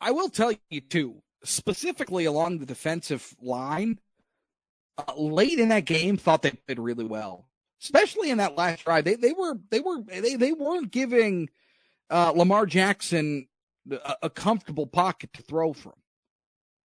I 0.00 0.12
will 0.12 0.30
tell 0.30 0.52
you 0.70 0.80
too, 0.80 1.22
specifically 1.44 2.24
along 2.24 2.58
the 2.58 2.66
defensive 2.66 3.34
line, 3.42 3.98
uh, 4.96 5.12
late 5.16 5.58
in 5.58 5.68
that 5.68 5.84
game, 5.84 6.16
thought 6.16 6.42
they 6.42 6.52
played 6.52 6.78
really 6.78 7.04
well, 7.04 7.48
especially 7.82 8.30
in 8.30 8.38
that 8.38 8.56
last 8.56 8.84
drive. 8.84 9.04
They 9.04 9.16
they 9.16 9.32
were 9.32 9.58
they 9.70 9.80
were 9.80 10.02
they 10.02 10.36
they 10.36 10.52
weren't 10.52 10.90
giving 10.90 11.50
uh, 12.10 12.32
Lamar 12.34 12.64
Jackson 12.64 13.48
a, 13.90 14.14
a, 14.22 14.30
comfortable 14.30 14.86
pocket 14.86 15.32
to 15.34 15.42
throw 15.42 15.72
from. 15.72 15.92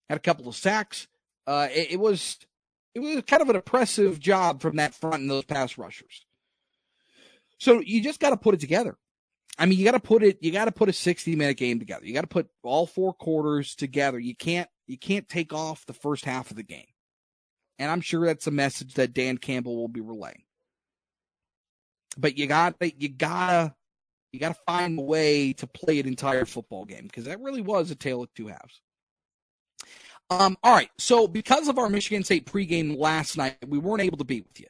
Had 0.09 0.17
a 0.17 0.23
couple 0.23 0.49
of 0.49 0.57
sacks. 0.57 1.09
Uh, 1.47 1.69
it, 1.71 1.93
it 1.93 2.01
was 2.01 2.39
it 2.95 3.01
was 3.01 3.23
kind 3.27 3.43
of 3.43 3.51
an 3.51 3.57
oppressive 3.57 4.19
job 4.19 4.61
from 4.61 4.77
that 4.77 4.95
front 4.95 5.17
and 5.17 5.31
those 5.31 5.45
pass 5.45 5.79
rushers. 5.79 6.27
So 7.59 7.81
you 7.81 8.03
just 8.03 8.21
got 8.21 8.31
to 8.31 8.37
put 8.37 8.55
it 8.55 8.61
together. 8.61 8.97
I 9.59 9.67
mean, 9.67 9.79
you 9.79 9.85
got 9.85 9.93
to 9.93 10.01
put 10.01 10.23
it. 10.23 10.39
You 10.41 10.51
got 10.51 10.65
to 10.65 10.73
put 10.73 10.89
a 10.89 10.93
sixty-minute 10.93 11.59
game 11.59 11.79
together. 11.79 12.07
You 12.07 12.15
got 12.15 12.23
to 12.23 12.27
put 12.27 12.49
all 12.63 12.87
four 12.87 13.13
quarters 13.13 13.75
together. 13.75 14.19
You 14.19 14.35
can't. 14.35 14.69
You 14.87 14.97
can't 14.99 15.29
take 15.29 15.53
off 15.53 15.85
the 15.87 15.93
first 15.93 16.25
half 16.25 16.51
of 16.51 16.57
the 16.57 16.63
game. 16.63 16.87
And 17.79 17.91
I'm 17.91 18.01
sure 18.01 18.27
that's 18.27 18.47
a 18.47 18.53
message 18.53 18.95
that 18.95 19.13
Dan 19.13 19.39
Campbell 19.39 19.77
will 19.77 19.89
be 19.89 20.01
relaying. 20.01 20.45
But 22.17 22.39
you 22.39 22.47
got. 22.47 22.77
You 22.81 23.11
gotta. 23.11 23.75
You 24.33 24.41
gotta 24.41 24.57
find 24.67 24.99
a 24.99 25.03
way 25.03 25.53
to 25.55 25.67
play 25.67 25.99
an 25.99 26.07
entire 26.07 26.45
football 26.45 26.85
game 26.85 27.03
because 27.03 27.25
that 27.25 27.41
really 27.41 27.63
was 27.63 27.91
a 27.91 27.97
tale 27.97 28.23
of 28.23 28.33
two 28.33 28.47
halves. 28.47 28.81
Um. 30.31 30.57
All 30.63 30.73
right. 30.73 30.91
So 30.99 31.27
because 31.27 31.69
of 31.69 31.79
our 31.79 31.89
Michigan 31.89 32.23
State 32.23 32.47
pregame 32.47 32.97
last 32.97 33.37
night, 33.37 33.57
we 33.67 33.79
weren't 33.79 34.03
able 34.03 34.19
to 34.19 34.25
be 34.25 34.41
with 34.41 34.61
you. 34.61 34.67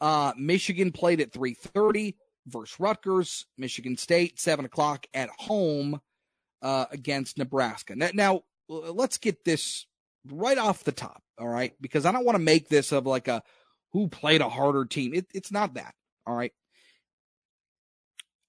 Uh, 0.00 0.32
Michigan 0.36 0.92
played 0.92 1.20
at 1.20 1.32
3:30 1.32 2.14
versus 2.46 2.78
Rutgers. 2.80 3.46
Michigan 3.58 3.96
State, 3.96 4.40
7 4.40 4.64
o'clock 4.64 5.06
at 5.12 5.28
home 5.38 6.00
uh, 6.62 6.86
against 6.90 7.38
Nebraska. 7.38 7.94
Now, 7.96 8.10
now, 8.14 8.42
let's 8.68 9.18
get 9.18 9.44
this 9.44 9.86
right 10.26 10.58
off 10.58 10.84
the 10.84 10.92
top, 10.92 11.22
all 11.38 11.48
right? 11.48 11.74
Because 11.80 12.06
I 12.06 12.12
don't 12.12 12.24
want 12.24 12.36
to 12.36 12.42
make 12.42 12.68
this 12.68 12.92
of 12.92 13.06
like 13.06 13.28
a 13.28 13.42
who 13.92 14.08
played 14.08 14.40
a 14.40 14.48
harder 14.48 14.84
team. 14.84 15.14
It, 15.14 15.26
it's 15.34 15.52
not 15.52 15.74
that, 15.74 15.94
all 16.26 16.34
right? 16.34 16.52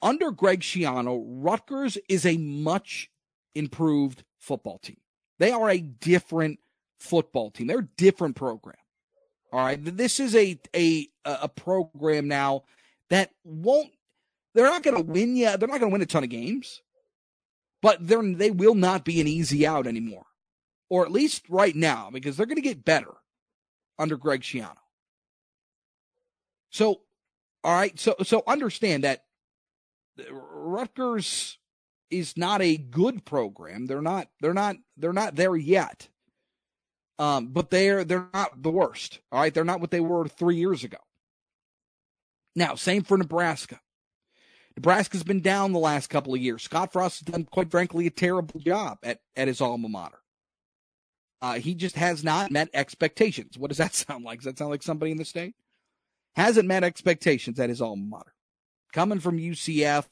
Under 0.01 0.31
Greg 0.31 0.61
Schiano, 0.61 1.23
Rutgers 1.25 1.97
is 2.09 2.25
a 2.25 2.37
much 2.37 3.09
improved 3.53 4.23
football 4.39 4.79
team. 4.79 4.97
They 5.41 5.51
are 5.51 5.71
a 5.71 5.79
different 5.79 6.59
football 6.99 7.49
team. 7.49 7.65
They're 7.65 7.79
a 7.79 7.97
different 7.97 8.35
program. 8.35 8.75
All 9.51 9.59
right. 9.59 9.79
This 9.83 10.19
is 10.19 10.35
a 10.35 10.59
a 10.75 11.07
a 11.25 11.49
program 11.49 12.27
now 12.27 12.65
that 13.09 13.31
won't 13.43 13.89
they're 14.53 14.65
not 14.65 14.83
going 14.83 14.97
to 14.97 15.11
win 15.11 15.35
yet. 15.35 15.59
They're 15.59 15.67
not 15.67 15.79
going 15.79 15.89
to 15.89 15.93
win 15.93 16.03
a 16.03 16.05
ton 16.05 16.23
of 16.23 16.29
games, 16.29 16.83
but 17.81 18.05
they're 18.07 18.21
they 18.21 18.51
will 18.51 18.75
not 18.75 19.03
be 19.03 19.19
an 19.19 19.27
easy 19.27 19.65
out 19.65 19.87
anymore, 19.87 20.27
or 20.91 21.07
at 21.07 21.11
least 21.11 21.49
right 21.49 21.75
now 21.75 22.11
because 22.13 22.37
they're 22.37 22.45
going 22.45 22.57
to 22.57 22.61
get 22.61 22.85
better 22.85 23.13
under 23.97 24.17
Greg 24.17 24.41
Schiano. 24.41 24.77
So, 26.69 27.01
all 27.63 27.73
right, 27.73 27.99
so 27.99 28.15
so 28.21 28.43
understand 28.45 29.05
that 29.05 29.23
Rutgers 30.29 31.57
is 32.11 32.37
not 32.37 32.61
a 32.61 32.77
good 32.77 33.25
program. 33.25 33.87
They're 33.87 34.01
not 34.01 34.27
they're 34.41 34.53
not 34.53 34.75
they're 34.97 35.13
not 35.13 35.35
there 35.35 35.55
yet. 35.55 36.09
Um, 37.19 37.47
but 37.47 37.69
they're 37.69 38.03
they're 38.03 38.29
not 38.33 38.61
the 38.61 38.71
worst. 38.71 39.19
All 39.31 39.41
right, 39.41 39.53
they're 39.53 39.63
not 39.63 39.81
what 39.81 39.91
they 39.91 39.99
were 39.99 40.27
three 40.27 40.57
years 40.57 40.83
ago. 40.83 40.97
Now, 42.55 42.75
same 42.75 43.03
for 43.03 43.17
Nebraska. 43.17 43.79
Nebraska's 44.75 45.23
been 45.23 45.41
down 45.41 45.73
the 45.73 45.79
last 45.79 46.09
couple 46.09 46.33
of 46.33 46.41
years. 46.41 46.63
Scott 46.63 46.93
Frost 46.93 47.25
has 47.25 47.33
done, 47.33 47.45
quite 47.45 47.71
frankly, 47.71 48.07
a 48.07 48.11
terrible 48.11 48.59
job 48.59 48.97
at, 49.03 49.19
at 49.35 49.47
his 49.47 49.61
alma 49.61 49.89
mater. 49.89 50.19
Uh, 51.41 51.55
he 51.55 51.75
just 51.75 51.95
has 51.95 52.23
not 52.23 52.51
met 52.51 52.69
expectations. 52.73 53.57
What 53.57 53.69
does 53.69 53.77
that 53.77 53.93
sound 53.95 54.23
like? 54.23 54.39
Does 54.39 54.45
that 54.45 54.57
sound 54.57 54.71
like 54.71 54.83
somebody 54.83 55.11
in 55.11 55.17
the 55.17 55.25
state? 55.25 55.55
Hasn't 56.35 56.67
met 56.67 56.83
expectations 56.83 57.59
at 57.59 57.69
his 57.69 57.81
alma 57.81 58.03
mater. 58.03 58.33
Coming 58.93 59.19
from 59.19 59.37
UCF, 59.37 60.05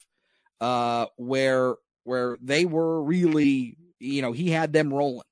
uh, 0.60 1.06
where 1.16 1.76
where 2.10 2.36
they 2.42 2.64
were 2.64 3.00
really, 3.00 3.76
you 4.00 4.20
know, 4.20 4.32
he 4.32 4.50
had 4.50 4.72
them 4.72 4.92
rolling. 4.92 5.22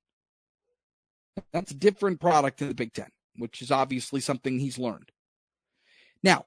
That's 1.53 1.73
a 1.73 1.77
different 1.77 2.21
product 2.21 2.63
in 2.63 2.69
the 2.69 2.75
Big 2.75 2.93
Ten, 2.93 3.09
which 3.37 3.61
is 3.61 3.73
obviously 3.73 4.21
something 4.21 4.61
he's 4.61 4.79
learned. 4.79 5.11
Now, 6.23 6.45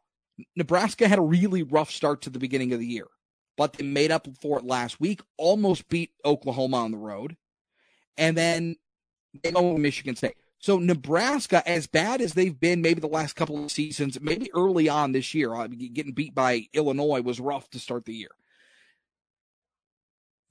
Nebraska 0.55 1.09
had 1.09 1.19
a 1.19 1.21
really 1.21 1.63
rough 1.63 1.91
start 1.91 2.21
to 2.21 2.29
the 2.29 2.39
beginning 2.39 2.71
of 2.71 2.79
the 2.79 2.87
year, 2.87 3.07
but 3.57 3.73
they 3.73 3.83
made 3.83 4.09
up 4.09 4.25
for 4.41 4.57
it 4.57 4.63
last 4.63 5.01
week, 5.01 5.19
almost 5.37 5.89
beat 5.89 6.11
Oklahoma 6.23 6.77
on 6.77 6.91
the 6.91 6.97
road, 6.97 7.35
and 8.15 8.37
then 8.37 8.77
they 9.43 9.51
go 9.51 9.73
to 9.73 9.79
Michigan 9.79 10.15
State. 10.15 10.37
So 10.59 10.79
Nebraska, 10.79 11.61
as 11.67 11.87
bad 11.87 12.21
as 12.21 12.35
they've 12.35 12.57
been, 12.57 12.81
maybe 12.81 13.01
the 13.01 13.07
last 13.07 13.35
couple 13.35 13.61
of 13.61 13.69
seasons, 13.69 14.21
maybe 14.21 14.49
early 14.53 14.87
on 14.87 15.11
this 15.11 15.33
year, 15.33 15.53
uh, 15.53 15.67
getting 15.67 16.13
beat 16.13 16.33
by 16.33 16.67
Illinois 16.71 17.21
was 17.21 17.41
rough 17.41 17.69
to 17.71 17.79
start 17.79 18.05
the 18.05 18.15
year. 18.15 18.31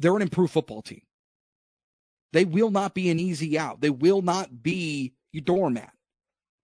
They're 0.01 0.17
an 0.17 0.23
improved 0.23 0.53
football 0.53 0.83
team. 0.83 1.03
They 2.33 2.45
will 2.45 2.71
not 2.71 2.95
be 2.95 3.11
an 3.11 3.21
easy 3.21 3.59
out. 3.59 3.81
They 3.81 3.91
will 3.91 4.23
not 4.23 4.63
be 4.63 5.13
your 5.33 5.43
doormat. 5.43 5.93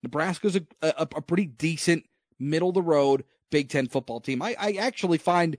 Nebraska's 0.03 0.57
a, 0.57 0.63
a, 0.83 1.03
a 1.03 1.23
pretty 1.23 1.47
decent 1.47 2.05
middle 2.39 2.71
of 2.71 2.75
the 2.75 2.83
road 2.83 3.25
Big 3.51 3.69
Ten 3.69 3.89
football 3.89 4.21
team. 4.21 4.43
I, 4.43 4.57
I 4.59 4.73
actually 4.73 5.19
find 5.19 5.57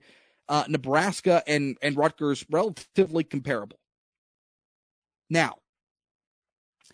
uh, 0.48 0.64
Nebraska 0.68 1.42
and, 1.46 1.76
and 1.80 1.96
Rutgers 1.96 2.44
relatively 2.50 3.24
comparable. 3.24 3.78
Now, 5.30 5.56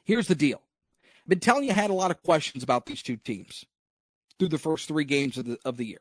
here's 0.04 0.28
the 0.28 0.34
deal. 0.34 0.60
I've 1.04 1.28
been 1.28 1.40
telling 1.40 1.64
you 1.64 1.70
I 1.70 1.74
had 1.74 1.90
a 1.90 1.94
lot 1.94 2.10
of 2.10 2.22
questions 2.22 2.62
about 2.62 2.86
these 2.86 3.02
two 3.02 3.16
teams 3.16 3.64
through 4.38 4.48
the 4.48 4.58
first 4.58 4.88
three 4.88 5.04
games 5.04 5.38
of 5.38 5.46
the, 5.46 5.58
of 5.64 5.76
the 5.76 5.86
year. 5.86 6.00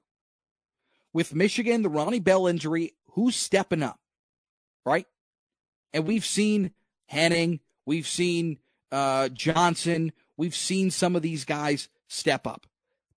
With 1.14 1.36
Michigan, 1.36 1.84
the 1.84 1.90
Ronnie 1.90 2.20
Bell 2.20 2.48
injury, 2.48 2.94
who's 3.12 3.36
stepping 3.36 3.84
up? 3.84 4.00
Right? 4.86 5.08
And 5.94 6.06
we've 6.06 6.26
seen 6.26 6.72
Henning, 7.08 7.60
we've 7.86 8.08
seen 8.08 8.58
uh, 8.92 9.30
Johnson, 9.30 10.12
we've 10.38 10.56
seen 10.56 10.92
some 10.92 11.16
of 11.16 11.22
these 11.22 11.46
guys 11.46 11.90
step 12.08 12.46
up 12.48 12.68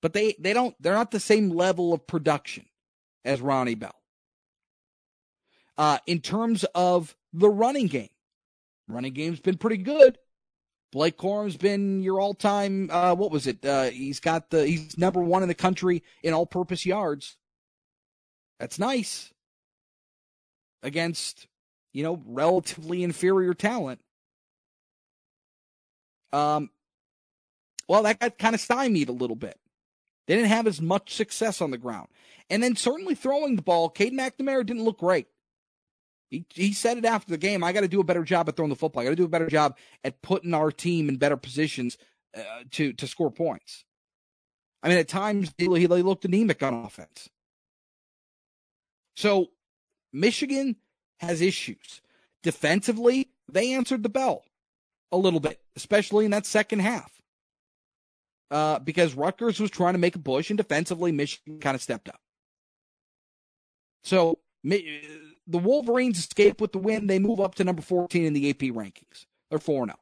but 0.06 0.12
they 0.12 0.36
they 0.38 0.52
don't 0.52 0.74
they're 0.80 0.94
not 0.94 1.10
the 1.10 1.18
same 1.18 1.50
level 1.50 1.92
of 1.92 2.06
production 2.06 2.64
as 3.24 3.40
Ronnie 3.40 3.74
Bell. 3.74 3.94
Uh, 5.76 5.98
in 6.06 6.20
terms 6.20 6.64
of 6.76 7.16
the 7.32 7.50
running 7.50 7.88
game, 7.88 8.10
running 8.88 9.12
game's 9.12 9.40
been 9.40 9.58
pretty 9.58 9.78
good. 9.78 10.16
Blake 10.92 11.16
Corum's 11.16 11.56
been 11.56 12.04
your 12.04 12.20
all-time. 12.20 12.88
Uh, 12.90 13.14
what 13.14 13.32
was 13.32 13.48
it? 13.48 13.64
Uh, 13.64 13.90
he's 13.90 14.20
got 14.20 14.50
the 14.50 14.64
he's 14.64 14.96
number 14.96 15.20
one 15.20 15.42
in 15.42 15.48
the 15.48 15.54
country 15.54 16.04
in 16.22 16.32
all-purpose 16.32 16.86
yards. 16.86 17.36
That's 18.60 18.78
nice 18.78 19.34
against 20.84 21.48
you 21.96 22.02
know 22.02 22.22
relatively 22.26 23.02
inferior 23.02 23.54
talent. 23.54 24.02
Um, 26.30 26.68
well, 27.88 28.02
that 28.02 28.20
got 28.20 28.36
kind 28.36 28.54
of 28.54 28.60
stymied 28.60 29.08
a 29.08 29.12
little 29.12 29.34
bit. 29.34 29.58
They 30.26 30.36
didn't 30.36 30.50
have 30.50 30.66
as 30.66 30.82
much 30.82 31.14
success 31.14 31.62
on 31.62 31.70
the 31.70 31.78
ground. 31.78 32.08
And 32.50 32.62
then 32.62 32.76
certainly 32.76 33.14
throwing 33.14 33.56
the 33.56 33.62
ball, 33.62 33.88
Cade 33.88 34.12
McNamara 34.12 34.66
didn't 34.66 34.84
look 34.84 34.98
great. 34.98 35.26
He, 36.28 36.44
he 36.50 36.74
said 36.74 36.98
it 36.98 37.06
after 37.06 37.30
the 37.30 37.38
game. 37.38 37.64
I 37.64 37.72
got 37.72 37.80
to 37.80 37.88
do 37.88 38.00
a 38.00 38.04
better 38.04 38.24
job 38.24 38.46
at 38.46 38.56
throwing 38.56 38.68
the 38.68 38.76
football. 38.76 39.00
I 39.00 39.04
got 39.04 39.10
to 39.10 39.16
do 39.16 39.24
a 39.24 39.28
better 39.28 39.48
job 39.48 39.78
at 40.04 40.20
putting 40.20 40.52
our 40.52 40.70
team 40.70 41.08
in 41.08 41.16
better 41.16 41.38
positions 41.38 41.96
uh, 42.36 42.42
to 42.72 42.92
to 42.92 43.06
score 43.06 43.30
points. 43.30 43.86
I 44.82 44.90
mean, 44.90 44.98
at 44.98 45.08
times 45.08 45.54
he, 45.56 45.64
he 45.64 45.86
looked 45.86 46.26
anemic 46.26 46.62
on 46.62 46.74
offense. 46.74 47.30
So 49.16 49.46
Michigan 50.12 50.76
has 51.20 51.40
issues 51.40 52.00
defensively. 52.42 53.28
They 53.48 53.72
answered 53.72 54.02
the 54.02 54.08
bell 54.08 54.44
a 55.12 55.16
little 55.16 55.40
bit, 55.40 55.60
especially 55.76 56.24
in 56.24 56.30
that 56.32 56.46
second 56.46 56.80
half 56.80 57.16
uh, 58.50 58.78
because 58.78 59.14
Rutgers 59.14 59.60
was 59.60 59.70
trying 59.70 59.94
to 59.94 59.98
make 59.98 60.16
a 60.16 60.18
push, 60.18 60.50
and 60.50 60.56
defensively, 60.56 61.12
Michigan 61.12 61.58
kind 61.58 61.74
of 61.74 61.82
stepped 61.82 62.08
up. 62.08 62.20
So 64.04 64.38
the 64.62 65.58
Wolverines 65.58 66.18
escape 66.18 66.60
with 66.60 66.72
the 66.72 66.78
win. 66.78 67.06
They 67.06 67.18
move 67.18 67.40
up 67.40 67.56
to 67.56 67.64
number 67.64 67.82
14 67.82 68.24
in 68.24 68.32
the 68.32 68.50
AP 68.50 68.74
rankings. 68.74 69.26
They're 69.50 69.58
4 69.58 69.86
0. 69.86 69.96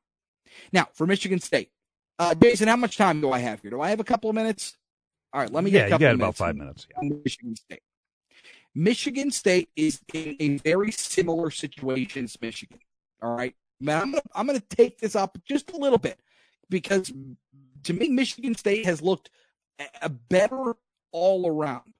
Now, 0.72 0.88
for 0.92 1.06
Michigan 1.06 1.40
State, 1.40 1.70
uh, 2.18 2.34
Jason, 2.34 2.68
how 2.68 2.76
much 2.76 2.96
time 2.96 3.20
do 3.20 3.32
I 3.32 3.38
have 3.38 3.60
here? 3.62 3.70
Do 3.70 3.80
I 3.80 3.90
have 3.90 4.00
a 4.00 4.04
couple 4.04 4.30
of 4.30 4.36
minutes? 4.36 4.76
All 5.32 5.40
right, 5.40 5.52
let 5.52 5.64
me 5.64 5.70
yeah, 5.70 5.80
get 5.80 5.86
a 5.86 5.90
couple 5.90 6.02
you 6.02 6.08
got 6.08 6.14
of 6.14 6.20
about 6.20 6.36
five 6.36 6.56
minutes. 6.56 6.86
Yeah. 6.90 7.08
Michigan 7.24 7.56
State. 7.56 7.82
Michigan 8.74 9.30
State 9.30 9.68
is 9.76 10.00
in 10.12 10.36
a 10.40 10.56
very 10.58 10.90
similar 10.90 11.50
situation 11.50 12.24
as 12.24 12.40
Michigan. 12.40 12.78
All 13.22 13.36
right. 13.36 13.54
Man, 13.80 14.00
I'm 14.00 14.10
gonna 14.12 14.22
I'm 14.34 14.46
gonna 14.46 14.60
take 14.60 14.98
this 14.98 15.16
up 15.16 15.36
just 15.46 15.72
a 15.72 15.76
little 15.76 15.98
bit 15.98 16.20
because 16.70 17.12
to 17.84 17.92
me, 17.92 18.08
Michigan 18.08 18.54
State 18.54 18.84
has 18.86 19.02
looked 19.02 19.30
a 20.00 20.08
better 20.08 20.74
all 21.12 21.46
around 21.46 21.92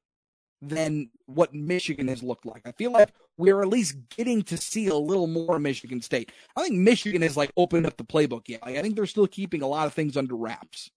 than 0.63 1.11
what 1.27 1.55
Michigan 1.55 2.09
has 2.09 2.23
looked 2.23 2.47
like. 2.47 2.63
I 2.67 2.73
feel 2.73 2.93
like 2.93 3.11
we're 3.37 3.61
at 3.61 3.69
least 3.69 3.97
getting 4.17 4.43
to 4.45 4.57
see 4.57 4.87
a 4.87 4.95
little 4.95 5.27
more 5.27 5.59
Michigan 5.59 6.01
State. 6.01 6.33
I 6.57 6.63
think 6.63 6.77
Michigan 6.77 7.23
has 7.23 7.37
like 7.37 7.53
opened 7.57 7.87
up 7.87 7.97
the 7.97 8.05
playbook 8.05 8.49
yet. 8.49 8.63
Like, 8.65 8.77
I 8.77 8.83
think 8.83 8.97
they're 8.97 9.07
still 9.07 9.27
keeping 9.27 9.63
a 9.63 9.69
lot 9.69 9.87
of 9.87 9.95
things 9.95 10.17
under 10.17 10.37
wraps. 10.37 10.91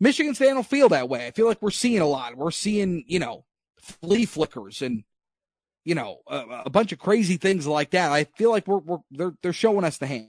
Michigan 0.00 0.34
State 0.34 0.48
don't 0.48 0.66
feel 0.66 0.88
that 0.90 1.08
way. 1.08 1.26
I 1.26 1.32
feel 1.32 1.46
like 1.46 1.60
we're 1.60 1.70
seeing 1.70 2.00
a 2.00 2.06
lot. 2.06 2.36
We're 2.36 2.52
seeing, 2.52 3.04
you 3.08 3.18
know, 3.18 3.44
flea 3.88 4.24
flickers 4.24 4.82
and, 4.82 5.04
you 5.84 5.94
know, 5.94 6.18
a, 6.26 6.62
a 6.66 6.70
bunch 6.70 6.92
of 6.92 6.98
crazy 6.98 7.36
things 7.36 7.66
like 7.66 7.90
that. 7.90 8.12
I 8.12 8.24
feel 8.24 8.50
like 8.50 8.66
we're, 8.66 8.78
we're 8.78 8.98
they're 9.10 9.34
they're 9.42 9.52
showing 9.52 9.84
us 9.84 9.98
the 9.98 10.06
hand. 10.06 10.28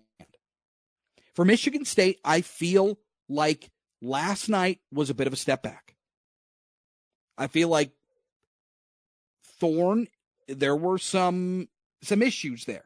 For 1.35 1.45
Michigan 1.45 1.85
State, 1.85 2.19
I 2.23 2.41
feel 2.41 2.99
like 3.29 3.69
last 4.01 4.49
night 4.49 4.79
was 4.91 5.09
a 5.09 5.13
bit 5.13 5.27
of 5.27 5.33
a 5.33 5.37
step 5.37 5.63
back. 5.63 5.95
I 7.37 7.47
feel 7.47 7.69
like 7.69 7.91
Thorne, 9.59 10.07
there 10.47 10.75
were 10.75 10.97
some 10.97 11.69
some 12.01 12.21
issues 12.21 12.65
there. 12.65 12.83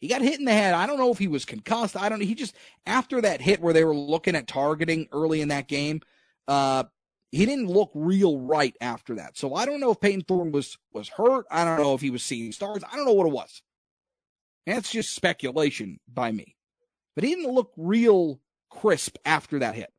He 0.00 0.08
got 0.08 0.22
hit 0.22 0.40
in 0.40 0.46
the 0.46 0.52
head. 0.52 0.74
I 0.74 0.86
don't 0.86 0.98
know 0.98 1.12
if 1.12 1.18
he 1.18 1.28
was 1.28 1.44
concussed. 1.44 1.96
I 1.96 2.08
don't 2.08 2.18
know. 2.18 2.26
He 2.26 2.34
just 2.34 2.56
after 2.86 3.20
that 3.20 3.40
hit 3.40 3.60
where 3.60 3.72
they 3.72 3.84
were 3.84 3.94
looking 3.94 4.34
at 4.34 4.48
targeting 4.48 5.06
early 5.12 5.40
in 5.40 5.48
that 5.48 5.68
game, 5.68 6.00
uh, 6.48 6.84
he 7.32 7.46
didn't 7.46 7.68
look 7.68 7.90
real 7.94 8.38
right 8.38 8.76
after 8.80 9.14
that. 9.16 9.38
So 9.38 9.54
I 9.54 9.64
don't 9.64 9.80
know 9.80 9.90
if 9.90 10.00
Payton 10.00 10.22
Thorne 10.22 10.52
was 10.52 10.76
was 10.92 11.08
hurt. 11.08 11.46
I 11.50 11.64
don't 11.64 11.78
know 11.78 11.94
if 11.94 12.02
he 12.02 12.10
was 12.10 12.22
seeing 12.22 12.52
stars. 12.52 12.84
I 12.90 12.94
don't 12.94 13.06
know 13.06 13.14
what 13.14 13.26
it 13.26 13.32
was. 13.32 13.62
That's 14.66 14.92
just 14.92 15.14
speculation 15.14 15.98
by 16.06 16.30
me. 16.30 16.56
But 17.14 17.24
he 17.24 17.34
didn't 17.34 17.52
look 17.52 17.72
real 17.76 18.40
crisp 18.70 19.16
after 19.24 19.58
that 19.58 19.74
hit. 19.74 19.92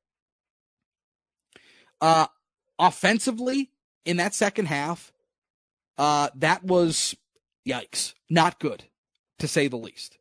Uh, 1.99 2.27
offensively, 2.79 3.71
in 4.05 4.17
that 4.17 4.35
second 4.35 4.65
half, 4.67 5.11
uh, 5.97 6.29
that 6.35 6.63
was 6.63 7.15
yikes, 7.67 8.13
not 8.29 8.59
good 8.59 8.83
to 9.39 9.47
say 9.47 9.67
the 9.67 9.77
least. 9.77 10.17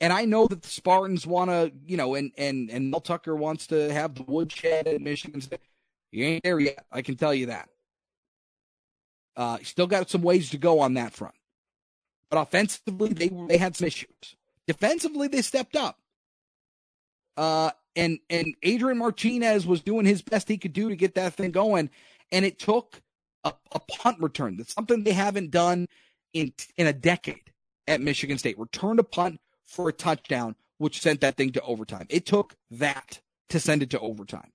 And 0.00 0.12
I 0.12 0.24
know 0.24 0.46
that 0.46 0.62
the 0.62 0.68
Spartans 0.68 1.26
want 1.26 1.50
to, 1.50 1.72
you 1.84 1.96
know, 1.96 2.14
and 2.14 2.32
and 2.38 2.70
and 2.70 2.90
Mel 2.90 3.00
Tucker 3.00 3.36
wants 3.36 3.66
to 3.68 3.92
have 3.92 4.14
the 4.14 4.22
woodshed 4.22 4.86
at 4.86 5.00
Michigan 5.00 5.40
State. 5.40 5.60
You 6.12 6.24
ain't 6.24 6.42
there 6.42 6.58
yet. 6.58 6.84
I 6.90 7.02
can 7.02 7.16
tell 7.16 7.34
you 7.34 7.46
that. 7.46 7.68
Uh, 9.36 9.58
still 9.62 9.86
got 9.86 10.10
some 10.10 10.22
ways 10.22 10.50
to 10.50 10.58
go 10.58 10.80
on 10.80 10.94
that 10.94 11.12
front. 11.12 11.34
But 12.30 12.40
offensively, 12.40 13.12
they 13.12 13.28
they 13.28 13.56
had 13.56 13.76
some 13.76 13.86
issues. 13.86 14.36
Defensively, 14.66 15.28
they 15.28 15.42
stepped 15.42 15.76
up. 15.76 15.98
Uh, 17.36 17.70
and 17.96 18.18
and 18.28 18.54
Adrian 18.62 18.98
Martinez 18.98 19.66
was 19.66 19.80
doing 19.82 20.06
his 20.06 20.22
best 20.22 20.48
he 20.48 20.58
could 20.58 20.72
do 20.72 20.88
to 20.88 20.96
get 20.96 21.14
that 21.14 21.34
thing 21.34 21.50
going, 21.50 21.90
and 22.30 22.44
it 22.44 22.58
took 22.58 23.00
a, 23.44 23.52
a 23.72 23.80
punt 23.80 24.20
return. 24.20 24.56
That's 24.56 24.74
something 24.74 25.02
they 25.02 25.12
haven't 25.12 25.50
done 25.50 25.86
in 26.32 26.52
in 26.76 26.86
a 26.86 26.92
decade 26.92 27.52
at 27.86 28.00
Michigan 28.00 28.38
State. 28.38 28.58
Returned 28.58 29.00
a 29.00 29.04
punt 29.04 29.40
for 29.66 29.88
a 29.88 29.92
touchdown, 29.92 30.54
which 30.78 31.00
sent 31.00 31.20
that 31.22 31.36
thing 31.36 31.52
to 31.52 31.62
overtime. 31.62 32.06
It 32.10 32.26
took 32.26 32.54
that 32.70 33.20
to 33.48 33.58
send 33.58 33.82
it 33.82 33.90
to 33.90 34.00
overtime. 34.00 34.52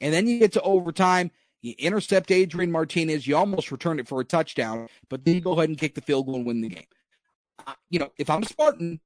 And 0.00 0.12
then 0.12 0.26
you 0.26 0.38
get 0.38 0.52
to 0.52 0.62
overtime, 0.62 1.30
you 1.62 1.74
intercept 1.78 2.30
Adrian 2.30 2.70
Martinez, 2.70 3.26
you 3.26 3.36
almost 3.36 3.72
return 3.72 3.98
it 3.98 4.08
for 4.08 4.20
a 4.20 4.24
touchdown, 4.24 4.88
but 5.08 5.24
then 5.24 5.36
you 5.36 5.40
go 5.40 5.52
ahead 5.52 5.68
and 5.68 5.78
kick 5.78 5.94
the 5.94 6.00
field 6.00 6.26
goal 6.26 6.36
and 6.36 6.46
win 6.46 6.60
the 6.60 6.68
game. 6.68 6.86
You 7.88 8.00
know, 8.00 8.12
if 8.18 8.28
I'm 8.28 8.42
a 8.42 8.46
Spartan, 8.46 9.00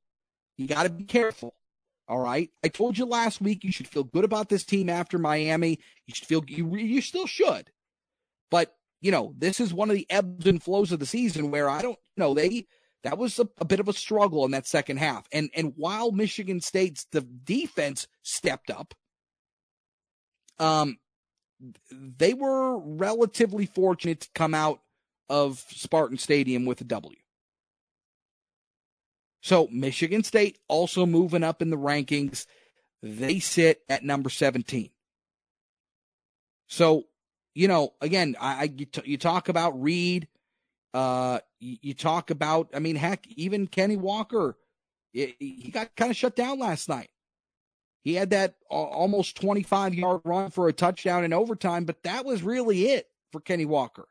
you 0.57 0.67
got 0.67 0.85
to 0.85 0.91
be 0.91 1.05
careful. 1.05 1.55
All 2.09 2.19
right. 2.19 2.51
I 2.65 2.69
told 2.69 2.97
you 2.97 3.05
last 3.05 3.41
week 3.41 3.63
you 3.65 3.71
should 3.71 3.87
feel 3.87 4.05
good 4.05 4.25
about 4.25 4.49
this 4.49 4.65
team 4.65 4.89
after 4.89 5.19
Miami. 5.19 5.79
You 6.07 6.15
should 6.15 6.27
feel 6.27 6.43
you 6.49 6.75
you 6.75 7.03
still 7.03 7.27
should. 7.27 7.71
But, 8.51 8.75
you 9.03 9.11
know, 9.11 9.35
this 9.37 9.61
is 9.61 9.75
one 9.75 9.91
of 9.91 9.97
the 9.97 10.07
ebbs 10.09 10.47
and 10.47 10.63
flows 10.63 10.91
of 10.91 11.01
the 11.01 11.07
season 11.07 11.51
where 11.51 11.69
I 11.69 11.83
don't 11.83 11.99
you 12.17 12.21
know 12.21 12.33
they 12.33 12.67
that 13.05 13.19
was 13.19 13.39
a, 13.39 13.49
a 13.59 13.65
bit 13.65 13.79
of 13.79 13.89
a 13.89 13.93
struggle 13.93 14.45
in 14.47 14.53
that 14.53 14.67
second 14.67 14.97
half. 14.97 15.27
And 15.33 15.51
and 15.55 15.75
while 15.77 16.11
Michigan 16.11 16.61
State's 16.61 17.07
the 17.13 17.21
defense 17.21 18.09
stepped 18.23 18.71
up, 18.71 18.95
um 20.59 20.99
they 21.91 22.35
were 22.35 22.79
relatively 22.79 23.67
fortunate 23.67 24.21
to 24.21 24.29
come 24.35 24.55
out 24.55 24.81
of 25.29 25.65
Spartan 25.71 26.19
Stadium 26.19 26.65
with 26.65 26.81
a 26.81 26.85
W. 26.85 27.17
So 29.41 29.69
Michigan 29.71 30.23
State 30.23 30.59
also 30.69 31.07
moving 31.07 31.43
up 31.43 31.63
in 31.63 31.71
the 31.71 31.77
rankings. 31.77 32.47
They 33.03 33.39
sit 33.39 33.83
at 33.89 34.05
number 34.05 34.31
17. 34.31 34.91
So, 36.67 37.05
you 37.55 37.69
know, 37.69 37.95
again, 38.01 38.37
I, 38.41 38.61
I 38.61 38.63
you, 38.65 38.87
t- 38.87 39.03
you, 39.05 39.17
talk 39.17 39.49
about 39.49 39.81
Reed. 39.81 40.29
Uh, 40.93 41.41
you, 41.61 41.77
you, 41.83 41.95
talk 41.95 42.31
about, 42.31 42.71
I 42.75 42.79
mean, 42.79 42.97
heck, 42.97 43.27
even 43.29 43.67
Kenny 43.67 43.97
Walker, 43.97 44.57
it, 45.15 45.37
he 45.39 45.71
got 45.73 45.95
kind 45.97 46.11
of 46.11 46.17
shut 46.17 46.35
down 46.35 46.59
last 46.59 46.89
night. 46.89 47.11
He 48.05 48.15
had 48.15 48.31
that 48.31 48.55
almost 48.71 49.37
25 49.37 49.95
yard 49.95 50.21
run 50.25 50.51
for 50.51 50.69
a 50.69 50.73
touchdown 50.73 51.25
in 51.25 51.33
overtime, 51.33 51.85
but 51.85 52.03
that 52.05 52.25
was 52.25 52.43
really 52.43 52.87
it 52.87 53.09
for 53.33 53.41
Kenny 53.41 53.65
Walker. 53.65 54.09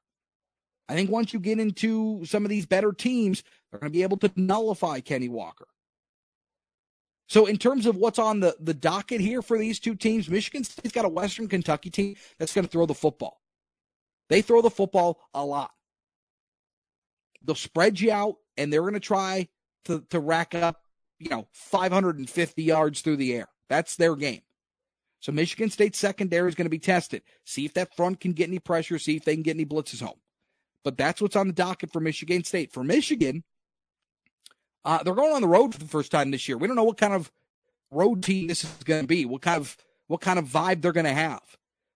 I 0.90 0.96
think 0.96 1.10
once 1.10 1.34
you 1.34 1.40
get 1.40 1.60
into 1.60 2.24
some 2.26 2.46
of 2.46 2.50
these 2.50 2.66
better 2.66 2.94
teams, 2.94 3.44
they're 3.72 3.80
going 3.80 3.92
to 3.92 3.98
be 3.98 4.04
able 4.04 4.18
to 4.18 4.32
nullify 4.36 5.00
Kenny 5.00 5.30
Walker. 5.30 5.68
So, 7.30 7.46
in 7.46 7.58
terms 7.58 7.86
of 7.86 7.98
what's 7.98 8.20
on 8.20 8.40
the, 8.40 8.56
the 8.60 8.74
docket 8.74 9.20
here 9.20 9.42
for 9.42 9.58
these 9.58 9.80
two 9.80 9.96
teams, 9.96 10.30
Michigan 10.30 10.64
State's 10.64 10.94
got 10.94 11.04
a 11.04 11.10
Western 11.10 11.50
Kentucky 11.50 11.90
team 11.90 12.16
that's 12.40 12.54
going 12.54 12.64
to 12.64 12.72
throw 12.72 12.86
the 12.86 12.94
football. 12.94 13.42
They 14.30 14.42
throw 14.42 14.62
the 14.62 14.70
football 14.70 15.20
a 15.34 15.44
lot. 15.44 15.72
They'll 17.44 17.56
spread 17.56 18.00
you 18.00 18.12
out, 18.14 18.38
and 18.56 18.72
they're 18.72 18.82
going 18.82 18.94
to 18.94 19.02
try 19.02 19.50
to, 19.86 20.06
to 20.10 20.20
rack 20.22 20.56
up, 20.56 20.82
you 21.20 21.30
know, 21.30 21.48
550 21.52 22.64
yards 22.64 23.02
through 23.02 23.18
the 23.18 23.34
air. 23.34 23.50
That's 23.70 23.96
their 23.96 24.16
game. 24.16 24.42
So, 25.20 25.32
Michigan 25.32 25.70
State 25.70 25.96
secondary 25.96 26.48
is 26.48 26.56
going 26.56 26.66
to 26.66 26.70
be 26.70 26.80
tested. 26.80 27.24
See 27.44 27.66
if 27.66 27.74
that 27.74 27.96
front 27.96 28.20
can 28.20 28.34
get 28.34 28.48
any 28.48 28.60
pressure, 28.60 29.00
see 29.00 29.16
if 29.16 29.26
they 29.26 29.34
can 29.34 29.44
get 29.44 29.56
any 29.56 29.66
blitzes 29.66 30.02
home. 30.02 30.20
But 30.84 30.98
that's 30.98 31.22
what's 31.22 31.36
on 31.36 31.48
the 31.48 31.54
docket 31.54 31.92
for 31.92 32.00
Michigan 32.00 32.44
State. 32.44 32.72
For 32.72 32.84
Michigan, 32.84 33.44
uh, 34.86 35.04
they're 35.04 35.16
going 35.16 35.34
on 35.34 35.42
the 35.42 35.48
road 35.48 35.74
for 35.74 35.80
the 35.80 35.86
first 35.86 36.12
time 36.12 36.32
this 36.32 36.48
year. 36.48 36.58
We 36.58 36.68
don't 36.68 36.76
know 36.76 36.84
what 36.84 36.98
kind 36.98 37.14
of 37.14 37.32
road 37.92 38.24
team 38.24 38.48
this 38.48 38.64
is 38.64 38.72
going 38.84 39.02
to 39.02 39.08
be, 39.08 39.26
what 39.26 39.42
kind 39.42 39.60
of 39.60 39.76
what 40.08 40.22
kind 40.22 40.40
of 40.40 40.46
vibe 40.46 40.82
they're 40.82 40.94
going 40.94 41.06
to 41.06 41.14
have. 41.14 41.42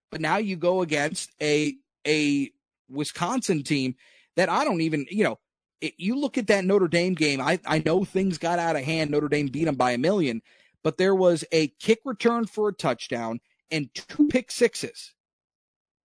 But 0.09 0.21
now 0.21 0.37
you 0.37 0.55
go 0.57 0.81
against 0.81 1.31
a 1.41 1.75
a 2.05 2.51
Wisconsin 2.89 3.63
team 3.63 3.95
that 4.35 4.49
I 4.49 4.65
don't 4.65 4.81
even, 4.81 5.05
you 5.09 5.23
know, 5.23 5.39
it, 5.79 5.93
you 5.97 6.19
look 6.19 6.37
at 6.37 6.47
that 6.47 6.65
Notre 6.65 6.87
Dame 6.87 7.13
game. 7.13 7.39
I 7.39 7.59
I 7.65 7.81
know 7.85 8.03
things 8.03 8.37
got 8.37 8.59
out 8.59 8.75
of 8.75 8.83
hand. 8.83 9.11
Notre 9.11 9.29
Dame 9.29 9.47
beat 9.47 9.65
them 9.65 9.75
by 9.75 9.91
a 9.91 9.97
million, 9.97 10.41
but 10.83 10.97
there 10.97 11.15
was 11.15 11.45
a 11.51 11.67
kick 11.79 11.99
return 12.05 12.45
for 12.45 12.69
a 12.69 12.73
touchdown 12.73 13.39
and 13.69 13.93
two 13.93 14.27
pick 14.27 14.51
sixes. 14.51 15.13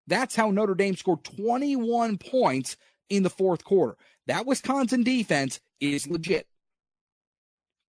That's 0.07 0.37
how 0.37 0.51
Notre 0.51 0.75
Dame 0.75 0.97
scored 0.97 1.25
21 1.25 2.19
points 2.19 2.77
in 3.09 3.23
the 3.23 3.31
fourth 3.31 3.65
quarter. 3.65 3.97
That 4.27 4.47
Wisconsin 4.47 5.03
defense 5.03 5.61
is 5.81 6.07
legit. 6.07 6.47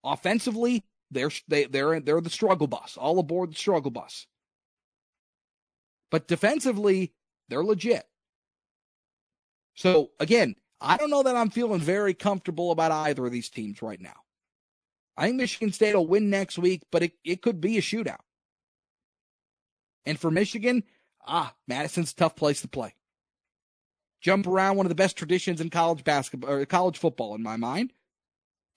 Offensively, 0.03 0.83
they're 1.11 1.31
they, 1.47 1.65
they're 1.65 1.99
they're 1.99 2.21
the 2.21 2.29
struggle 2.29 2.67
bus, 2.67 2.97
all 2.97 3.19
aboard 3.19 3.51
the 3.51 3.55
struggle 3.55 3.91
bus. 3.91 4.27
But 6.11 6.27
defensively, 6.27 7.13
they're 7.49 7.63
legit. 7.63 8.05
So 9.75 10.11
again, 10.19 10.55
I 10.79 10.97
don't 10.97 11.09
know 11.09 11.23
that 11.23 11.35
I'm 11.35 11.49
feeling 11.49 11.79
very 11.79 12.13
comfortable 12.13 12.71
about 12.71 12.91
either 12.91 13.25
of 13.25 13.31
these 13.31 13.49
teams 13.49 13.81
right 13.81 13.99
now. 13.99 14.15
I 15.17 15.25
think 15.25 15.37
Michigan 15.37 15.71
State 15.71 15.95
will 15.95 16.07
win 16.07 16.29
next 16.29 16.59
week, 16.59 16.83
but 16.91 17.03
it, 17.03 17.13
it 17.23 17.41
could 17.41 17.59
be 17.59 17.77
a 17.77 17.81
shootout. 17.81 18.19
And 20.05 20.19
for 20.19 20.29
Michigan, 20.29 20.83
ah, 21.25 21.53
Madison's 21.67 22.11
a 22.11 22.15
tough 22.15 22.35
place 22.35 22.61
to 22.61 22.67
play. 22.67 22.93
Jump 24.21 24.47
around, 24.47 24.77
one 24.77 24.85
of 24.85 24.89
the 24.89 24.95
best 24.95 25.17
traditions 25.17 25.61
in 25.61 25.69
college 25.69 26.03
basketball 26.03 26.49
or 26.49 26.65
college 26.65 26.97
football 26.97 27.35
in 27.35 27.43
my 27.43 27.57
mind. 27.57 27.93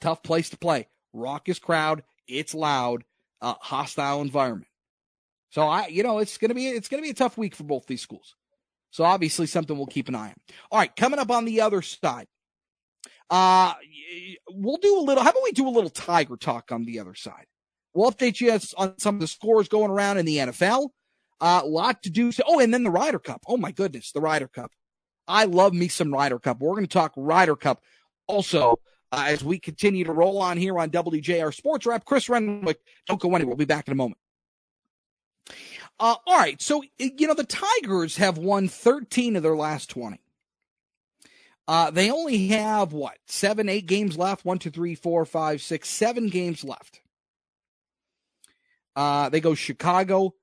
Tough 0.01 0.23
place 0.23 0.51
to 0.51 0.59
play. 0.59 0.89
Raucous 1.13 1.59
crowd. 1.59 2.03
It's 2.27 2.55
loud. 2.55 3.05
Uh, 3.41 3.55
hostile 3.61 4.21
environment. 4.21 4.67
So 5.51 5.63
I, 5.63 5.87
you 5.87 6.03
know, 6.03 6.19
it's 6.19 6.39
gonna 6.39 6.55
be 6.55 6.69
it's 6.69 6.89
gonna 6.89 7.03
be 7.03 7.11
a 7.11 7.15
tough 7.15 7.39
week 7.39 7.55
for 7.55 7.65
both 7.65 7.87
these 7.87 8.03
schools. 8.03 8.37
So 8.91 9.05
obviously 9.05 9.47
something 9.47 9.77
we'll 9.77 9.87
keep 9.87 10.09
an 10.09 10.15
eye 10.15 10.29
on. 10.29 10.35
All 10.71 10.79
right, 10.79 10.95
coming 10.95 11.19
up 11.19 11.31
on 11.31 11.45
the 11.45 11.61
other 11.61 11.83
side. 11.83 12.27
Uh 13.31 13.75
we'll 14.51 14.79
do 14.79 14.99
a 14.99 15.03
little 15.03 15.23
how 15.23 15.31
about 15.31 15.43
we 15.45 15.53
do 15.53 15.69
a 15.69 15.71
little 15.71 15.91
tiger 15.91 16.37
talk 16.37 16.73
on 16.73 16.85
the 16.85 16.99
other 16.99 17.15
side? 17.15 17.47
We'll 17.95 18.11
update 18.11 18.41
you 18.41 18.53
on 18.77 18.99
some 18.99 19.17
of 19.17 19.21
the 19.21 19.27
scores 19.27 19.69
going 19.69 19.91
around 19.91 20.19
in 20.19 20.27
the 20.27 20.37
NFL. 20.37 20.91
A 21.41 21.45
uh, 21.45 21.63
lot 21.65 22.03
to 22.03 22.11
do. 22.11 22.33
So, 22.33 22.43
oh, 22.47 22.61
and 22.61 22.73
then 22.73 22.85
the 22.85 22.91
Ryder 22.91 23.19
Cup. 23.19 23.43
Oh 23.49 23.57
my 23.57 23.73
goodness, 23.73 24.13
the 24.13 24.21
Ryder 24.21 24.49
Cup. 24.49 24.71
I 25.27 25.45
love 25.45 25.73
me 25.73 25.89
some 25.89 26.13
Ryder 26.13 26.39
Cup. 26.39 26.61
We're 26.61 26.75
going 26.75 26.87
to 26.87 26.93
talk 26.93 27.13
Ryder 27.17 27.57
Cup 27.57 27.83
also 28.27 28.79
uh, 29.13 29.25
as 29.27 29.43
we 29.43 29.59
continue 29.59 30.05
to 30.05 30.13
roll 30.13 30.41
on 30.41 30.57
here 30.57 30.79
on 30.79 30.91
WJR 30.91 31.55
Sports 31.55 31.87
Wrap. 31.87 32.05
Chris 32.05 32.29
Renwick, 32.29 32.79
don't 33.07 33.21
go 33.21 33.35
anywhere. 33.35 33.51
We'll 33.51 33.57
be 33.57 33.65
back 33.65 33.89
in 33.89 33.93
a 33.93 33.97
moment. 33.97 34.19
Uh, 35.99 36.17
all 36.27 36.39
right. 36.39 36.61
So, 36.61 36.83
you 36.99 37.27
know, 37.27 37.35
the 37.35 37.45
Tigers 37.45 38.17
have 38.17 38.39
won 38.39 38.69
13 38.69 39.37
of 39.37 39.43
their 39.43 39.57
last 39.57 39.91
20. 39.91 40.21
Uh, 41.71 41.89
they 41.89 42.11
only 42.11 42.49
have 42.49 42.93
what, 42.93 43.17
seven, 43.27 43.69
eight 43.69 43.87
games 43.87 44.19
left? 44.19 44.45
One, 44.45 44.59
two, 44.59 44.71
three, 44.73 44.97
four, 44.97 45.25
five, 45.25 45.63
six, 45.63 45.89
seven 45.89 46.27
games 46.27 46.65
left. 46.65 47.01
Uh, 48.97 49.29
they 49.29 49.39
go 49.39 49.55
Chicago, 49.55 50.35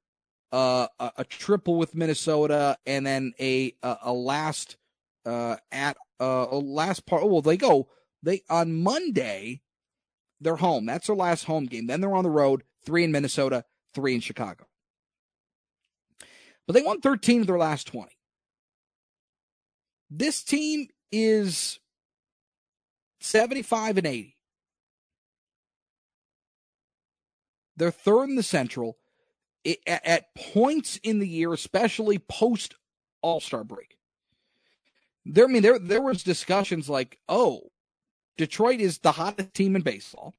uh, 0.53 0.87
a, 0.97 1.11
a, 1.17 1.23
triple 1.25 1.75
with 1.75 1.93
Minnesota, 1.93 2.77
and 2.85 3.05
then 3.05 3.33
a 3.41 3.75
a, 3.83 3.97
a 4.03 4.13
last 4.13 4.77
uh, 5.25 5.57
at 5.69 5.97
uh, 6.21 6.45
a 6.49 6.55
last 6.55 7.05
part. 7.05 7.23
Oh, 7.23 7.27
well, 7.27 7.41
they 7.41 7.57
go 7.57 7.89
they 8.23 8.43
on 8.49 8.81
Monday. 8.81 9.59
They're 10.39 10.55
home. 10.55 10.85
That's 10.85 11.07
their 11.07 11.15
last 11.17 11.43
home 11.43 11.65
game. 11.65 11.87
Then 11.87 11.99
they're 11.99 12.15
on 12.15 12.23
the 12.23 12.29
road. 12.29 12.63
Three 12.85 13.03
in 13.03 13.11
Minnesota, 13.11 13.65
three 13.93 14.15
in 14.15 14.21
Chicago. 14.21 14.65
But 16.65 16.71
they 16.71 16.83
won 16.83 17.01
13 17.01 17.41
of 17.41 17.47
their 17.47 17.57
last 17.57 17.87
20. 17.87 18.13
This 20.09 20.41
team 20.41 20.87
is 21.11 21.79
75 23.19 23.97
and 23.97 24.07
80. 24.07 24.35
They're 27.75 27.91
third 27.91 28.29
in 28.29 28.35
the 28.35 28.43
Central 28.43 28.97
at, 29.65 30.05
at 30.05 30.35
points 30.35 30.99
in 31.03 31.19
the 31.19 31.27
year, 31.27 31.53
especially 31.53 32.17
post 32.17 32.75
All 33.21 33.39
Star 33.39 33.63
break. 33.63 33.97
There, 35.25 35.45
I 35.45 35.47
mean, 35.47 35.61
there 35.61 35.77
there 35.77 36.01
was 36.01 36.23
discussions 36.23 36.89
like, 36.89 37.19
oh, 37.29 37.71
Detroit 38.37 38.79
is 38.79 38.99
the 38.99 39.13
hottest 39.13 39.53
team 39.53 39.75
in 39.75 39.81
baseball. 39.81 40.35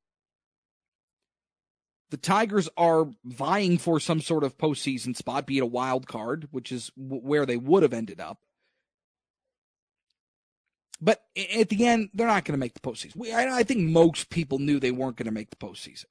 The 2.11 2.16
Tigers 2.16 2.70
are 2.76 3.07
vying 3.22 3.76
for 3.76 4.00
some 4.00 4.22
sort 4.22 4.42
of 4.42 4.57
postseason 4.57 5.14
spot, 5.14 5.46
be 5.46 5.59
it 5.59 5.62
a 5.62 5.66
wild 5.66 6.07
card, 6.07 6.48
which 6.50 6.72
is 6.72 6.90
where 6.96 7.44
they 7.44 7.59
would 7.59 7.83
have 7.83 7.92
ended 7.92 8.18
up. 8.18 8.38
But 11.01 11.23
at 11.37 11.69
the 11.69 11.87
end, 11.87 12.11
they're 12.13 12.27
not 12.27 12.45
going 12.45 12.55
to 12.55 12.59
make 12.59 12.75
the 12.75 12.81
postseason. 12.81 13.33
I 13.33 13.63
think 13.63 13.89
most 13.89 14.31
people 14.31 14.59
knew 14.59 14.81
they 14.81 14.91
weren't 14.91 15.17
going 15.17 15.27
to 15.27 15.33
make 15.33 15.51
the 15.51 15.57
postseason. 15.57 16.07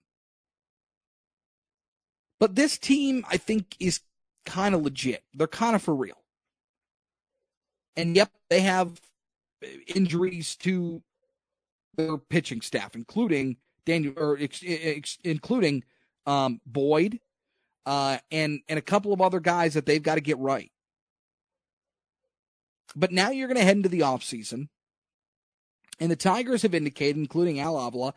But 2.39 2.56
this 2.56 2.78
team, 2.78 3.26
I 3.30 3.38
think, 3.38 3.76
is 3.80 4.02
kind 4.45 4.76
of 4.76 4.84
legit. 4.84 5.23
They're 5.34 5.47
kind 5.47 5.76
of 5.76 5.82
for 5.82 5.95
real. 5.95 6.23
And 7.95 8.15
yep, 8.15 8.32
they 8.50 8.62
have 8.62 9.02
injuries 9.93 10.56
to 10.58 11.02
their 11.95 12.17
pitching 12.17 12.62
staff, 12.62 12.95
including 12.95 13.58
Daniel 13.86 14.13
or 14.15 14.38
ex, 14.39 14.63
ex, 14.65 15.17
including 15.23 15.84
um, 16.26 16.62
Boyd 16.65 17.19
uh, 17.88 18.17
and 18.32 18.60
and 18.67 18.78
a 18.78 18.82
couple 18.82 19.13
of 19.13 19.21
other 19.21 19.39
guys 19.39 19.73
that 19.73 19.86
they've 19.86 20.04
got 20.04 20.15
to 20.15 20.21
get 20.21 20.38
right. 20.38 20.71
But 22.95 23.12
now 23.12 23.32
you're 23.32 23.47
going 23.47 23.58
to 23.58 23.63
head 23.63 23.78
into 23.78 23.89
the 23.89 24.02
offseason. 24.02 24.67
And 25.99 26.12
the 26.12 26.15
Tigers 26.15 26.62
have 26.62 26.75
indicated, 26.75 27.17
including 27.17 27.60
Al 27.60 27.77
Avila, 27.77 28.13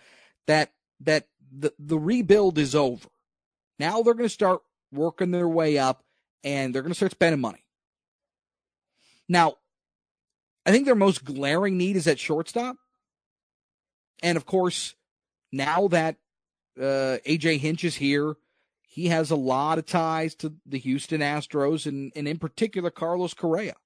that 0.46 0.72
that 1.00 1.26
the, 1.50 1.72
the 1.78 1.98
rebuild 1.98 2.58
is 2.58 2.74
over. 2.74 3.08
Now 3.78 4.02
they're 4.02 4.14
going 4.14 4.28
to 4.28 4.28
start 4.28 4.60
working 4.92 5.30
their 5.30 5.48
way 5.48 5.78
up 5.78 6.04
and 6.44 6.74
they're 6.74 6.82
going 6.82 6.92
to 6.92 6.96
start 6.96 7.12
spending 7.12 7.40
money. 7.40 7.64
Now, 9.28 9.56
I 10.66 10.72
think 10.72 10.84
their 10.84 10.94
most 10.94 11.24
glaring 11.24 11.78
need 11.78 11.96
is 11.96 12.06
at 12.06 12.18
shortstop. 12.18 12.76
And 14.22 14.36
of 14.36 14.44
course, 14.44 14.94
now 15.50 15.88
that 15.88 16.16
uh, 16.78 17.18
AJ 17.26 17.58
Hinch 17.60 17.84
is 17.84 17.96
here, 17.96 18.36
he 18.82 19.06
has 19.06 19.30
a 19.30 19.36
lot 19.36 19.78
of 19.78 19.86
ties 19.86 20.34
to 20.36 20.54
the 20.66 20.78
Houston 20.78 21.20
Astros 21.20 21.86
and, 21.86 22.12
and 22.14 22.28
in 22.28 22.38
particular 22.38 22.90
Carlos 22.90 23.34
Correa, 23.34 23.76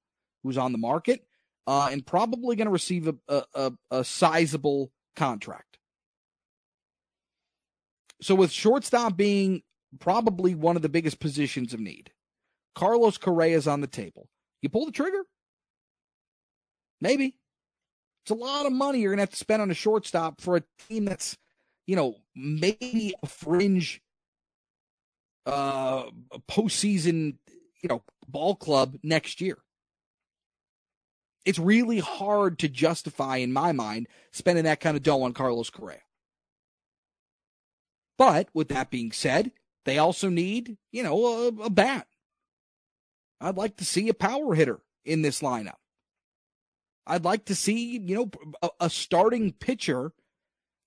who's 0.43 0.59
on 0.59 0.73
the 0.73 0.79
market 0.79 1.27
uh, 1.67 1.89
and 1.91 2.07
probably 2.07 2.57
going 2.57 2.67
to 2.67 2.73
receive 2.73 3.09
a, 3.09 3.15
a, 3.29 3.45
a, 3.55 3.73
a 3.91 4.05
sizable 4.05 4.93
contract. 5.17 5.79
So 8.21 8.35
with 8.35 8.51
shortstop 8.51 9.17
being 9.17 9.63
probably 9.99 10.55
one 10.55 10.77
of 10.77 10.83
the 10.83 10.89
biggest 10.89 11.21
positions 11.21 11.75
of 11.75 11.81
need, 11.81 12.13
Carlos 12.75 13.19
Correa 13.19 13.57
is 13.57 13.69
on 13.69 13.81
the 13.81 13.87
table. 13.87 14.29
You 14.63 14.69
pull 14.69 14.87
the 14.87 14.93
trigger? 14.93 15.25
Maybe. 17.01 17.37
It's 18.25 18.31
a 18.31 18.35
lot 18.35 18.67
of 18.67 18.73
money 18.73 19.01
you're 19.01 19.11
going 19.11 19.19
to 19.19 19.23
have 19.23 19.31
to 19.31 19.37
spend 19.37 19.61
on 19.61 19.71
a 19.71 19.75
shortstop 19.75 20.41
for 20.41 20.57
a 20.57 20.63
team 20.89 21.05
that's, 21.05 21.37
you 21.87 21.97
know, 21.97 22.17
maybe 22.35 23.15
a 23.23 23.27
fringe 23.27 24.01
uh 25.47 26.05
postseason, 26.51 27.37
you 27.83 27.89
know, 27.91 28.03
ball 28.27 28.55
club 28.55 28.97
next 29.03 29.43
year. 29.43 29.59
It's 31.45 31.59
really 31.59 31.99
hard 31.99 32.59
to 32.61 32.69
justify, 32.69 33.37
in 33.37 33.53
my 33.53 33.73
mind, 33.73 34.09
spending 34.33 34.65
that 34.65 34.81
kind 34.81 34.97
of 34.97 35.03
dough 35.03 35.23
on 35.23 35.35
Carlos 35.35 35.71
Correa. 35.71 36.01
But 38.17 38.49
with 38.55 38.69
that 38.69 38.91
being 38.91 39.13
said, 39.13 39.53
they 39.85 39.99
also 39.99 40.29
need, 40.29 40.79
you 40.91 41.03
know, 41.03 41.27
a, 41.27 41.47
a 41.65 41.71
bat. 41.71 42.07
I'd 43.41 43.57
like 43.57 43.77
to 43.77 43.85
see 43.85 44.09
a 44.09 44.15
power 44.15 44.55
hitter 44.55 44.81
in 45.05 45.23
this 45.23 45.41
lineup. 45.41 45.77
I'd 47.07 47.25
like 47.25 47.45
to 47.47 47.55
see, 47.55 47.99
you 47.99 48.15
know, 48.15 48.31
a, 48.63 48.71
a 48.87 48.91
starting 48.91 49.53
pitcher 49.53 50.13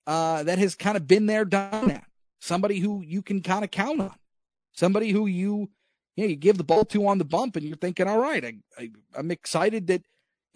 uh, 0.07 0.43
that 0.43 0.57
has 0.57 0.73
kind 0.73 0.97
of 0.97 1.07
been 1.07 1.27
there, 1.27 1.45
done 1.45 1.89
that. 1.89 2.05
Somebody 2.39 2.79
who 2.79 3.03
you 3.03 3.21
can 3.21 3.41
kind 3.41 3.63
of 3.63 3.69
count 3.69 4.01
on. 4.01 4.15
Somebody 4.71 5.11
who 5.11 5.27
you, 5.27 5.69
you, 6.15 6.23
know, 6.23 6.29
you 6.29 6.35
give 6.35 6.57
the 6.57 6.63
ball 6.63 6.85
to 6.85 7.07
on 7.07 7.17
the 7.17 7.25
bump, 7.25 7.55
and 7.55 7.65
you're 7.65 7.77
thinking, 7.77 8.07
all 8.07 8.19
right, 8.19 8.43
I, 8.43 8.53
I, 8.79 8.91
I'm 9.15 9.29
excited 9.29 9.87
that, 9.87 10.03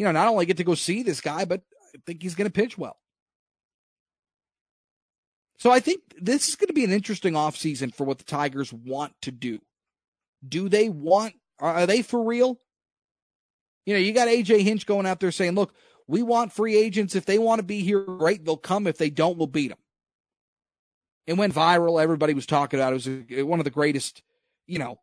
you 0.02 0.06
know, 0.06 0.12
not 0.12 0.28
only 0.28 0.48
get 0.48 0.58
to 0.58 0.64
go 0.64 0.74
see 0.74 1.04
this 1.04 1.22
guy, 1.22 1.46
but 1.46 1.62
I 1.94 2.00
think 2.08 2.24
he's 2.24 2.34
going 2.34 2.48
to 2.48 2.52
pitch 2.52 2.76
well. 2.76 2.98
So 5.60 5.70
I 5.70 5.80
think 5.80 6.02
this 6.20 6.50
is 6.50 6.56
going 6.56 6.70
to 6.70 6.74
be 6.74 6.84
an 6.84 6.92
interesting 6.92 7.36
offseason 7.36 7.94
for 7.94 8.04
what 8.04 8.18
the 8.18 8.24
Tigers 8.24 8.74
want 8.74 9.14
to 9.22 9.32
do. 9.32 9.60
Do 10.44 10.70
they 10.70 10.90
want, 10.90 11.36
are 11.60 11.86
they 11.86 12.02
for 12.02 12.24
real? 12.24 12.60
You 13.86 13.94
know, 13.94 14.00
you 14.00 14.12
got 14.12 14.28
AJ 14.28 14.62
Hinch 14.62 14.88
going 14.88 15.06
out 15.06 15.20
there 15.20 15.32
saying, 15.32 15.54
look, 15.54 15.76
we 16.08 16.24
want 16.24 16.52
free 16.52 16.76
agents. 16.76 17.16
If 17.16 17.28
they 17.28 17.38
want 17.38 17.60
to 17.60 17.64
be 17.64 17.82
here, 17.82 18.02
great. 18.02 18.44
They'll 18.44 18.58
come. 18.58 18.88
If 18.88 18.98
they 18.98 19.12
don't, 19.12 19.38
we'll 19.38 19.46
beat 19.46 19.68
them. 19.68 19.78
It 21.28 21.34
went 21.34 21.54
viral. 21.54 22.02
Everybody 22.02 22.34
was 22.34 22.48
talking 22.48 22.80
about 22.80 22.94
it. 22.94 23.06
It 23.30 23.36
was 23.38 23.46
one 23.46 23.60
of 23.60 23.66
the 23.66 23.70
greatest, 23.70 24.24
you 24.66 24.80
know, 24.80 25.00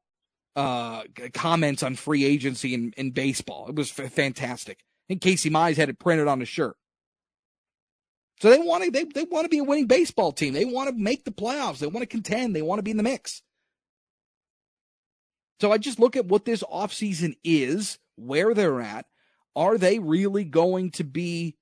uh, 0.57 1.05
comments 1.35 1.85
on 1.85 1.95
free 1.95 2.25
agency 2.25 2.75
in, 2.75 2.93
in 2.97 3.13
baseball. 3.13 3.69
It 3.69 3.77
was 3.77 3.97
f- 3.97 4.13
fantastic. 4.13 4.81
And 5.09 5.21
Casey 5.21 5.51
Mize 5.51 5.77
had 5.77 5.89
it 5.89 5.99
printed 5.99 6.29
on 6.29 6.41
his 6.41 6.49
shirt. 6.49 6.77
So 8.41 8.51
they 8.51 8.59
want 8.59 8.85
to 8.85 8.91
they, 8.91 9.05
they 9.05 9.25
want 9.25 9.45
to 9.45 9.49
be 9.49 9.59
a 9.59 9.65
winning 9.65 9.87
baseball 9.87 10.33
team. 10.33 10.53
They 10.53 10.65
want 10.65 10.89
to 10.89 10.95
make 10.95 11.25
the 11.25 11.33
playoffs. 11.33 11.79
They 11.79 11.87
want 11.87 12.01
to 12.01 12.07
contend. 12.07 12.55
They 12.55 12.63
want 12.63 12.79
to 12.79 12.85
be 12.85 12.93
in 12.93 12.97
the 12.97 13.03
mix. 13.03 13.43
So 15.61 15.73
I 15.73 15.79
just 15.79 15.99
look 15.99 16.17
at 16.17 16.27
what 16.27 16.45
this 16.45 16.63
offseason 16.63 17.37
is 17.43 17.99
where 18.17 18.55
they're 18.55 18.81
at, 18.81 19.07
are 19.57 19.79
they 19.79 19.99
really 19.99 20.45
going 20.45 20.91
to 20.93 21.05
be? 21.05 21.57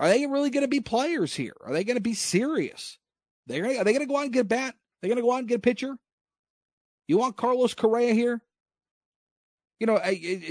Are 0.00 0.08
they 0.08 0.26
really 0.26 0.50
going 0.50 0.64
to 0.64 0.68
be 0.68 0.80
players 0.80 1.34
here? 1.34 1.54
Are 1.64 1.72
they 1.72 1.84
going 1.84 1.96
to 1.96 2.02
be 2.02 2.14
serious? 2.14 2.98
They're 3.46 3.64
are 3.64 3.84
they 3.84 3.92
going 3.92 4.00
to 4.00 4.06
go 4.06 4.16
out 4.16 4.24
and 4.24 4.32
get 4.32 4.40
a 4.40 4.44
bat? 4.44 4.74
They're 5.00 5.08
going 5.08 5.16
to 5.16 5.22
go 5.22 5.32
out 5.32 5.38
and 5.38 5.48
get 5.48 5.58
a 5.58 5.60
pitcher. 5.60 5.96
You 7.06 7.18
want 7.18 7.36
Carlos 7.36 7.74
Correa 7.74 8.14
here? 8.14 8.42
You 9.80 9.86
know, 9.86 10.00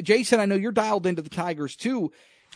Jason, 0.04 0.40
I 0.40 0.46
know 0.46 0.56
you're 0.56 0.72
dialed 0.72 1.06
into 1.06 1.22
the 1.22 1.30
Tigers 1.30 1.76
too. 1.76 2.12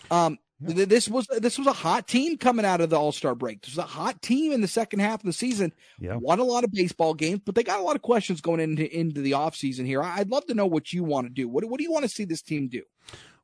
Um, 0.09 0.39
yeah. 0.61 0.85
This 0.85 1.09
was 1.09 1.27
this 1.27 1.57
was 1.57 1.67
a 1.67 1.73
hot 1.73 2.07
team 2.07 2.37
coming 2.37 2.65
out 2.65 2.81
of 2.81 2.89
the 2.89 2.99
All 2.99 3.11
Star 3.11 3.33
break. 3.33 3.61
This 3.61 3.71
was 3.71 3.83
a 3.83 3.87
hot 3.87 4.21
team 4.21 4.51
in 4.51 4.61
the 4.61 4.67
second 4.67 4.99
half 4.99 5.21
of 5.21 5.25
the 5.25 5.33
season. 5.33 5.73
Yeah. 5.99 6.17
Won 6.17 6.39
a 6.39 6.43
lot 6.43 6.63
of 6.63 6.71
baseball 6.71 7.13
games, 7.13 7.41
but 7.43 7.55
they 7.55 7.63
got 7.63 7.79
a 7.79 7.83
lot 7.83 7.95
of 7.95 8.03
questions 8.03 8.41
going 8.41 8.59
into 8.59 8.95
into 8.95 9.21
the 9.21 9.31
offseason 9.31 9.85
here. 9.85 10.03
I'd 10.03 10.29
love 10.29 10.45
to 10.47 10.53
know 10.53 10.67
what 10.67 10.93
you 10.93 11.03
want 11.03 11.27
to 11.27 11.33
do. 11.33 11.49
What 11.49 11.65
what 11.65 11.79
do 11.79 11.83
you 11.83 11.91
want 11.91 12.03
to 12.03 12.09
see 12.09 12.25
this 12.25 12.43
team 12.43 12.67
do? 12.67 12.83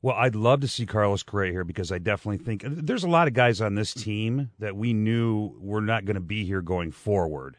Well, 0.00 0.14
I'd 0.14 0.36
love 0.36 0.60
to 0.60 0.68
see 0.68 0.86
Carlos 0.86 1.24
Correa 1.24 1.50
here 1.50 1.64
because 1.64 1.90
I 1.90 1.98
definitely 1.98 2.44
think 2.44 2.62
there's 2.64 3.02
a 3.02 3.08
lot 3.08 3.26
of 3.26 3.34
guys 3.34 3.60
on 3.60 3.74
this 3.74 3.92
team 3.92 4.50
that 4.60 4.76
we 4.76 4.92
knew 4.92 5.56
were 5.58 5.80
not 5.80 6.04
going 6.04 6.14
to 6.14 6.20
be 6.20 6.44
here 6.44 6.62
going 6.62 6.92
forward. 6.92 7.56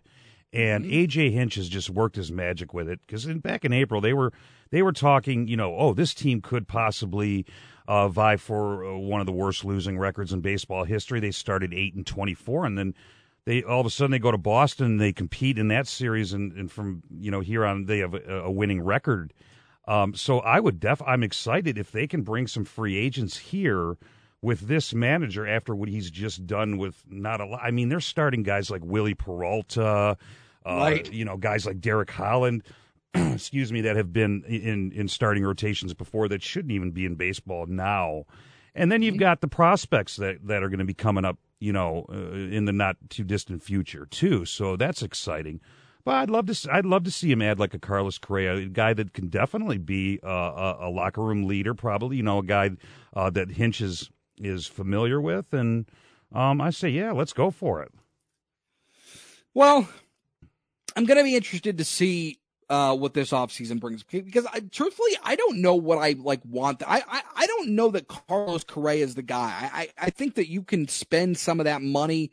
And 0.51 0.83
mm-hmm. 0.83 0.93
AJ 0.93 1.31
Hinch 1.31 1.55
has 1.55 1.69
just 1.69 1.89
worked 1.89 2.15
his 2.15 2.31
magic 2.31 2.73
with 2.73 2.89
it 2.89 2.99
because 3.05 3.25
back 3.25 3.65
in 3.65 3.73
April 3.73 4.01
they 4.01 4.13
were 4.13 4.33
they 4.71 4.81
were 4.81 4.91
talking, 4.91 5.47
you 5.47 5.57
know, 5.57 5.75
oh, 5.75 5.93
this 5.93 6.13
team 6.13 6.41
could 6.41 6.67
possibly 6.67 7.45
uh, 7.87 8.07
vie 8.07 8.37
for 8.37 8.85
uh, 8.85 8.97
one 8.97 9.19
of 9.19 9.25
the 9.25 9.31
worst 9.31 9.63
losing 9.63 9.97
records 9.97 10.33
in 10.33 10.41
baseball 10.41 10.83
history. 10.83 11.19
They 11.19 11.31
started 11.31 11.73
eight 11.73 11.93
and 11.93 12.05
twenty 12.05 12.33
four, 12.33 12.65
and 12.65 12.77
then 12.77 12.95
they 13.45 13.61
all 13.63 13.79
of 13.79 13.85
a 13.85 13.89
sudden 13.89 14.11
they 14.11 14.19
go 14.19 14.31
to 14.31 14.37
Boston. 14.37 14.85
and 14.87 15.01
They 15.01 15.13
compete 15.13 15.57
in 15.59 15.67
that 15.67 15.87
series, 15.87 16.33
and, 16.33 16.51
and 16.53 16.71
from 16.71 17.03
you 17.11 17.29
know 17.29 17.41
here 17.41 17.65
on 17.65 17.85
they 17.85 17.99
have 17.99 18.15
a, 18.15 18.41
a 18.45 18.51
winning 18.51 18.81
record. 18.81 19.33
Um, 19.87 20.13
so 20.13 20.39
I 20.39 20.59
would 20.59 20.79
def 20.79 21.01
I'm 21.05 21.23
excited 21.23 21.77
if 21.77 21.91
they 21.91 22.07
can 22.07 22.21
bring 22.23 22.47
some 22.47 22.65
free 22.65 22.95
agents 22.95 23.37
here 23.37 23.97
with 24.41 24.61
this 24.61 24.93
manager 24.93 25.45
after 25.45 25.75
what 25.75 25.89
he's 25.89 26.09
just 26.09 26.47
done 26.47 26.77
with 26.77 27.03
not 27.07 27.41
a 27.41 27.45
lot. 27.45 27.61
I 27.63 27.71
mean, 27.71 27.89
they're 27.89 27.99
starting 27.99 28.43
guys 28.43 28.69
like 28.69 28.81
Wily 28.83 29.13
Peralta, 29.13 30.17
uh, 30.65 30.75
right? 30.75 31.11
You 31.11 31.25
know, 31.25 31.37
guys 31.37 31.65
like 31.65 31.81
Derek 31.81 32.11
Holland. 32.11 32.63
excuse 33.13 33.73
me, 33.73 33.81
that 33.81 33.95
have 33.95 34.13
been 34.13 34.43
in 34.45 34.91
in 34.91 35.07
starting 35.07 35.43
rotations 35.43 35.93
before 35.93 36.27
that 36.27 36.43
shouldn't 36.43 36.71
even 36.71 36.91
be 36.91 37.05
in 37.05 37.15
baseball 37.15 37.65
now. 37.65 38.25
And 38.75 38.91
then 38.91 39.01
you've 39.01 39.17
got 39.17 39.41
the 39.41 39.47
prospects 39.47 40.15
that 40.17 40.45
that 40.47 40.63
are 40.63 40.69
going 40.69 40.79
to 40.79 40.85
be 40.85 40.93
coming 40.93 41.25
up, 41.25 41.37
you 41.59 41.73
know, 41.73 42.05
uh, 42.09 42.33
in 42.33 42.65
the 42.65 42.71
not 42.71 42.97
too 43.09 43.23
distant 43.23 43.63
future 43.63 44.05
too. 44.05 44.45
So 44.45 44.75
that's 44.75 45.01
exciting. 45.01 45.59
But 46.05 46.15
I'd 46.15 46.29
love 46.29 46.45
to 46.45 46.69
I'd 46.71 46.85
love 46.85 47.03
to 47.05 47.11
see 47.11 47.31
him 47.31 47.41
add 47.41 47.59
like 47.59 47.73
a 47.73 47.79
Carlos 47.79 48.19
Correa, 48.19 48.55
a 48.55 48.65
guy 48.65 48.93
that 48.93 49.13
can 49.13 49.27
definitely 49.27 49.79
be 49.79 50.19
a, 50.23 50.27
a, 50.27 50.77
a 50.87 50.89
locker 50.89 51.21
room 51.21 51.45
leader, 51.47 51.73
probably 51.73 52.17
you 52.17 52.23
know 52.23 52.39
a 52.39 52.43
guy 52.43 52.71
uh, 53.15 53.29
that 53.31 53.51
Hinch 53.51 53.81
is 54.39 54.67
familiar 54.67 55.19
with, 55.19 55.53
and 55.53 55.85
um, 56.33 56.61
I 56.61 56.69
say 56.69 56.89
yeah, 56.89 57.11
let's 57.11 57.33
go 57.33 57.51
for 57.51 57.81
it. 57.81 57.91
Well, 59.53 59.89
I'm 60.95 61.05
going 61.05 61.17
to 61.17 61.23
be 61.23 61.35
interested 61.35 61.77
to 61.77 61.85
see 61.85 62.39
uh, 62.69 62.95
what 62.95 63.13
this 63.13 63.31
offseason 63.31 63.79
brings 63.79 64.03
because 64.03 64.45
I, 64.45 64.59
truthfully 64.59 65.11
I 65.23 65.35
don't 65.35 65.59
know 65.61 65.75
what 65.75 65.97
I 65.97 66.15
like 66.17 66.41
want. 66.45 66.83
I, 66.85 67.01
I 67.07 67.21
I 67.35 67.47
don't 67.47 67.69
know 67.69 67.89
that 67.89 68.07
Carlos 68.07 68.63
Correa 68.63 69.03
is 69.03 69.15
the 69.15 69.23
guy. 69.23 69.69
I 69.73 69.89
I 69.97 70.09
think 70.11 70.35
that 70.35 70.49
you 70.49 70.63
can 70.63 70.87
spend 70.87 71.37
some 71.37 71.59
of 71.59 71.65
that 71.65 71.81
money 71.81 72.31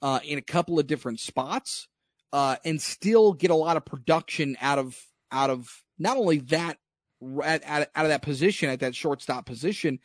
uh, 0.00 0.20
in 0.24 0.38
a 0.38 0.42
couple 0.42 0.78
of 0.78 0.86
different 0.86 1.20
spots 1.20 1.88
uh, 2.32 2.56
and 2.64 2.80
still 2.80 3.32
get 3.32 3.50
a 3.50 3.54
lot 3.54 3.76
of 3.76 3.84
production 3.84 4.56
out 4.60 4.78
of 4.78 4.98
out 5.30 5.50
of 5.50 5.82
not 5.98 6.16
only 6.16 6.38
that 6.38 6.78
at, 7.42 7.62
at, 7.64 7.90
out 7.94 8.04
of 8.04 8.08
that 8.08 8.22
position 8.22 8.70
at 8.70 8.80
that 8.80 8.94
shortstop 8.94 9.44
position, 9.46 9.98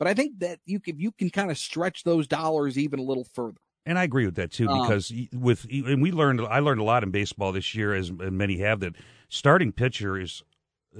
but 0.00 0.08
I 0.08 0.14
think 0.14 0.38
that 0.38 0.60
you 0.64 0.80
if 0.86 0.98
you 0.98 1.12
can 1.12 1.28
kind 1.28 1.50
of 1.50 1.58
stretch 1.58 2.04
those 2.04 2.26
dollars 2.26 2.78
even 2.78 2.98
a 2.98 3.02
little 3.02 3.22
further. 3.22 3.60
And 3.84 3.98
I 3.98 4.04
agree 4.04 4.24
with 4.24 4.34
that 4.36 4.50
too, 4.50 4.66
um, 4.66 4.80
because 4.80 5.12
um, 5.12 5.28
with 5.34 5.66
and 5.70 6.00
we 6.00 6.10
learned 6.10 6.40
I 6.40 6.60
learned 6.60 6.80
a 6.80 6.84
lot 6.84 7.02
in 7.02 7.10
baseball 7.10 7.52
this 7.52 7.74
year, 7.74 7.94
as 7.94 8.10
many 8.10 8.58
have, 8.58 8.80
that 8.80 8.94
starting 9.28 9.72
pitcher 9.72 10.18
is 10.18 10.42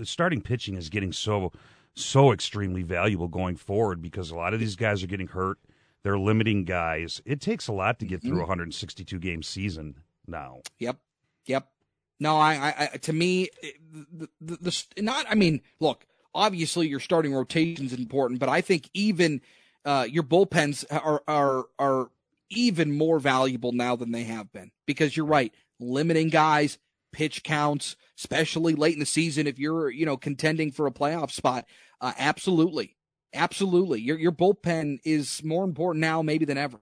starting 0.03 0.43
pitching 0.43 0.77
is 0.77 0.91
getting 0.91 1.13
so 1.13 1.51
so 1.95 2.31
extremely 2.31 2.83
valuable 2.83 3.27
going 3.27 3.57
forward 3.57 4.03
because 4.03 4.31
a 4.31 4.37
lot 4.37 4.53
of 4.53 4.61
these 4.61 4.77
guys 4.77 5.03
are 5.03 5.09
getting 5.09 5.29
hurt. 5.29 5.59
They're 6.03 6.19
limiting 6.19 6.67
guys. 6.67 7.23
It 7.25 7.41
takes 7.41 7.69
a 7.69 7.73
lot 7.73 7.99
to 8.01 8.07
get 8.07 8.21
mm-hmm. 8.21 8.29
through 8.29 8.39
a 8.39 8.43
162 8.43 9.19
game 9.19 9.43
season 9.43 9.97
now. 10.27 10.61
Yep. 10.79 10.99
Yep. 11.47 11.67
No, 12.21 12.37
I, 12.37 12.75
I, 12.93 12.97
to 12.99 13.13
me, 13.15 13.49
the, 14.13 14.29
the, 14.43 14.59
the, 14.61 15.03
not, 15.03 15.25
I 15.29 15.35
mean, 15.35 15.63
look, 15.81 16.07
obviously 16.35 16.88
your 16.88 17.01
starting 17.01 17.35
rotation 17.35 17.87
is 17.87 17.93
important, 17.93 18.40
but 18.40 18.49
I 18.49 18.61
think 18.61 18.88
even, 18.95 19.40
uh, 19.85 20.07
your 20.11 20.23
bullpens 20.23 20.85
are, 20.90 21.23
are, 21.27 21.64
are 21.79 22.11
even 22.51 22.93
more 22.93 23.19
valuable 23.19 23.73
now 23.73 23.97
than 23.97 24.12
they 24.12 24.25
have 24.25 24.53
been 24.53 24.71
because 24.87 25.16
you're 25.16 25.27
right. 25.27 25.55
Limiting 25.79 26.29
guys, 26.29 26.79
pitch 27.12 27.43
counts, 27.43 27.97
especially 28.19 28.75
late 28.75 28.95
in 28.95 29.01
the 29.01 29.07
season, 29.07 29.47
if 29.47 29.59
you're, 29.59 29.90
you 29.90 30.05
know, 30.05 30.16
contending 30.16 30.71
for 30.73 30.87
a 30.87 30.93
playoff 30.93 31.31
spot. 31.31 31.64
Uh, 32.01 32.12
absolutely. 32.19 32.97
Absolutely. 33.33 34.01
Your, 34.01 34.19
your 34.19 34.33
bullpen 34.33 34.99
is 35.05 35.43
more 35.45 35.64
important 35.64 36.01
now, 36.01 36.21
maybe 36.21 36.45
than 36.45 36.59
ever. 36.59 36.81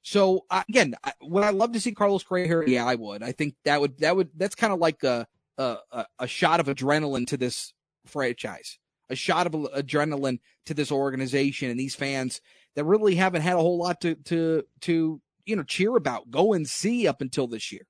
So 0.00 0.46
uh, 0.50 0.62
again, 0.68 0.94
I, 1.04 1.12
would 1.20 1.44
I 1.44 1.50
love 1.50 1.72
to 1.72 1.80
see 1.80 1.92
Carlos 1.92 2.22
Correa 2.22 2.46
here? 2.46 2.64
Yeah, 2.66 2.86
I 2.86 2.94
would. 2.94 3.22
I 3.22 3.32
think 3.32 3.54
that 3.64 3.80
would 3.80 3.98
that 3.98 4.16
would 4.16 4.30
that's 4.36 4.54
kind 4.54 4.72
of 4.72 4.78
like 4.78 5.02
a, 5.04 5.26
a 5.58 6.06
a 6.18 6.26
shot 6.26 6.60
of 6.60 6.66
adrenaline 6.66 7.26
to 7.28 7.36
this 7.36 7.73
franchise, 8.06 8.78
a 9.10 9.14
shot 9.14 9.46
of 9.46 9.52
adrenaline 9.52 10.40
to 10.66 10.74
this 10.74 10.92
organization 10.92 11.70
and 11.70 11.78
these 11.78 11.94
fans 11.94 12.40
that 12.76 12.84
really 12.84 13.14
haven't 13.14 13.42
had 13.42 13.54
a 13.54 13.60
whole 13.60 13.78
lot 13.78 14.00
to 14.00 14.14
to 14.16 14.62
to 14.82 15.20
you 15.44 15.56
know 15.56 15.62
cheer 15.62 15.96
about, 15.96 16.30
go 16.30 16.52
and 16.52 16.68
see 16.68 17.06
up 17.06 17.20
until 17.20 17.46
this 17.46 17.70
year. 17.72 17.86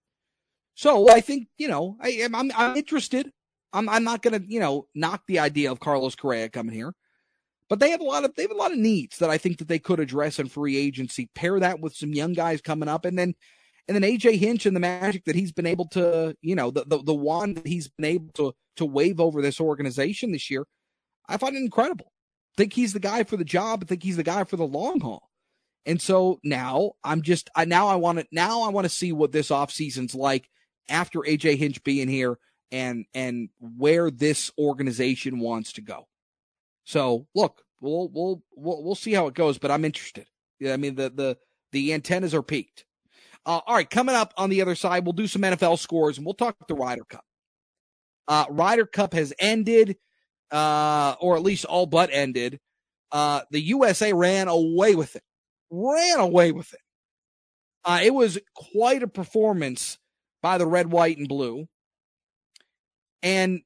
So 0.74 1.08
I 1.08 1.20
think 1.20 1.48
you 1.56 1.68
know 1.68 1.96
I 2.00 2.10
am 2.10 2.34
I'm, 2.34 2.50
I'm 2.56 2.76
interested. 2.76 3.30
I'm 3.72 3.88
I'm 3.88 4.04
not 4.04 4.22
gonna 4.22 4.40
you 4.46 4.60
know 4.60 4.86
knock 4.94 5.22
the 5.26 5.38
idea 5.38 5.70
of 5.70 5.80
Carlos 5.80 6.14
Correa 6.14 6.48
coming 6.48 6.74
here. 6.74 6.94
But 7.68 7.80
they 7.80 7.90
have 7.90 8.00
a 8.00 8.04
lot 8.04 8.24
of 8.24 8.34
they 8.34 8.42
have 8.42 8.50
a 8.50 8.56
lot 8.56 8.72
of 8.72 8.78
needs 8.78 9.18
that 9.18 9.30
I 9.30 9.38
think 9.38 9.58
that 9.58 9.68
they 9.68 9.78
could 9.78 10.00
address 10.00 10.38
in 10.38 10.48
free 10.48 10.76
agency. 10.76 11.30
Pair 11.34 11.58
that 11.60 11.80
with 11.80 11.94
some 11.94 12.12
young 12.12 12.34
guys 12.34 12.60
coming 12.60 12.88
up, 12.88 13.04
and 13.04 13.18
then 13.18 13.34
and 13.86 13.94
then 13.94 14.02
AJ 14.02 14.38
Hinch 14.38 14.66
and 14.66 14.74
the 14.74 14.80
magic 14.80 15.24
that 15.24 15.36
he's 15.36 15.52
been 15.52 15.66
able 15.66 15.86
to, 15.88 16.36
you 16.40 16.54
know, 16.54 16.70
the 16.70 16.84
the, 16.86 17.02
the 17.02 17.14
wand 17.14 17.56
that 17.56 17.66
he's 17.66 17.88
been 17.88 18.06
able 18.06 18.32
to 18.34 18.54
to 18.76 18.86
wave 18.86 19.20
over 19.20 19.42
this 19.42 19.60
organization 19.60 20.32
this 20.32 20.50
year, 20.50 20.66
I 21.28 21.36
find 21.36 21.56
it 21.56 21.62
incredible. 21.62 22.12
Think 22.56 22.72
he's 22.72 22.92
the 22.92 23.00
guy 23.00 23.24
for 23.24 23.36
the 23.36 23.44
job. 23.44 23.80
I 23.82 23.86
think 23.86 24.02
he's 24.02 24.16
the 24.16 24.22
guy 24.22 24.44
for 24.44 24.56
the 24.56 24.66
long 24.66 25.00
haul. 25.00 25.28
And 25.86 26.00
so 26.00 26.40
now 26.42 26.92
I'm 27.02 27.22
just 27.22 27.50
I 27.54 27.66
now 27.66 27.88
I 27.88 27.96
want 27.96 28.20
to 28.20 28.26
now 28.32 28.62
I 28.62 28.68
want 28.68 28.86
to 28.86 28.88
see 28.88 29.12
what 29.12 29.32
this 29.32 29.50
offseason's 29.50 30.14
like 30.14 30.48
after 30.88 31.20
AJ 31.20 31.58
Hinch 31.58 31.82
being 31.84 32.08
here 32.08 32.38
and 32.72 33.04
and 33.12 33.50
where 33.58 34.10
this 34.10 34.50
organization 34.58 35.40
wants 35.40 35.74
to 35.74 35.82
go. 35.82 36.08
So 36.84 37.26
look, 37.34 37.62
we'll 37.80 38.08
we'll 38.08 38.42
we'll, 38.56 38.82
we'll 38.82 38.94
see 38.94 39.12
how 39.12 39.26
it 39.26 39.34
goes, 39.34 39.58
but 39.58 39.70
I'm 39.70 39.84
interested. 39.84 40.26
I 40.66 40.78
mean 40.78 40.94
the 40.94 41.10
the 41.10 41.36
the 41.72 41.92
antennas 41.92 42.34
are 42.34 42.42
peaked. 42.42 42.86
Uh, 43.46 43.60
all 43.66 43.74
right, 43.74 43.88
coming 43.88 44.14
up 44.14 44.32
on 44.36 44.50
the 44.50 44.62
other 44.62 44.74
side, 44.74 45.04
we'll 45.04 45.12
do 45.12 45.26
some 45.26 45.42
NFL 45.42 45.78
scores 45.78 46.16
and 46.16 46.26
we'll 46.26 46.34
talk 46.34 46.56
the 46.66 46.74
Ryder 46.74 47.04
Cup. 47.04 47.24
Uh, 48.26 48.46
Ryder 48.48 48.86
Cup 48.86 49.12
has 49.12 49.34
ended, 49.38 49.96
uh, 50.50 51.14
or 51.20 51.36
at 51.36 51.42
least 51.42 51.66
all 51.66 51.86
but 51.86 52.10
ended. 52.12 52.58
Uh, 53.12 53.42
the 53.50 53.60
USA 53.60 54.12
ran 54.12 54.48
away 54.48 54.94
with 54.94 55.14
it, 55.14 55.22
ran 55.70 56.20
away 56.20 56.52
with 56.52 56.72
it. 56.72 56.80
Uh, 57.84 58.00
it 58.02 58.14
was 58.14 58.38
quite 58.54 59.02
a 59.02 59.08
performance 59.08 59.98
by 60.42 60.56
the 60.56 60.66
red, 60.66 60.90
white, 60.90 61.18
and 61.18 61.28
blue. 61.28 61.68
And 63.22 63.60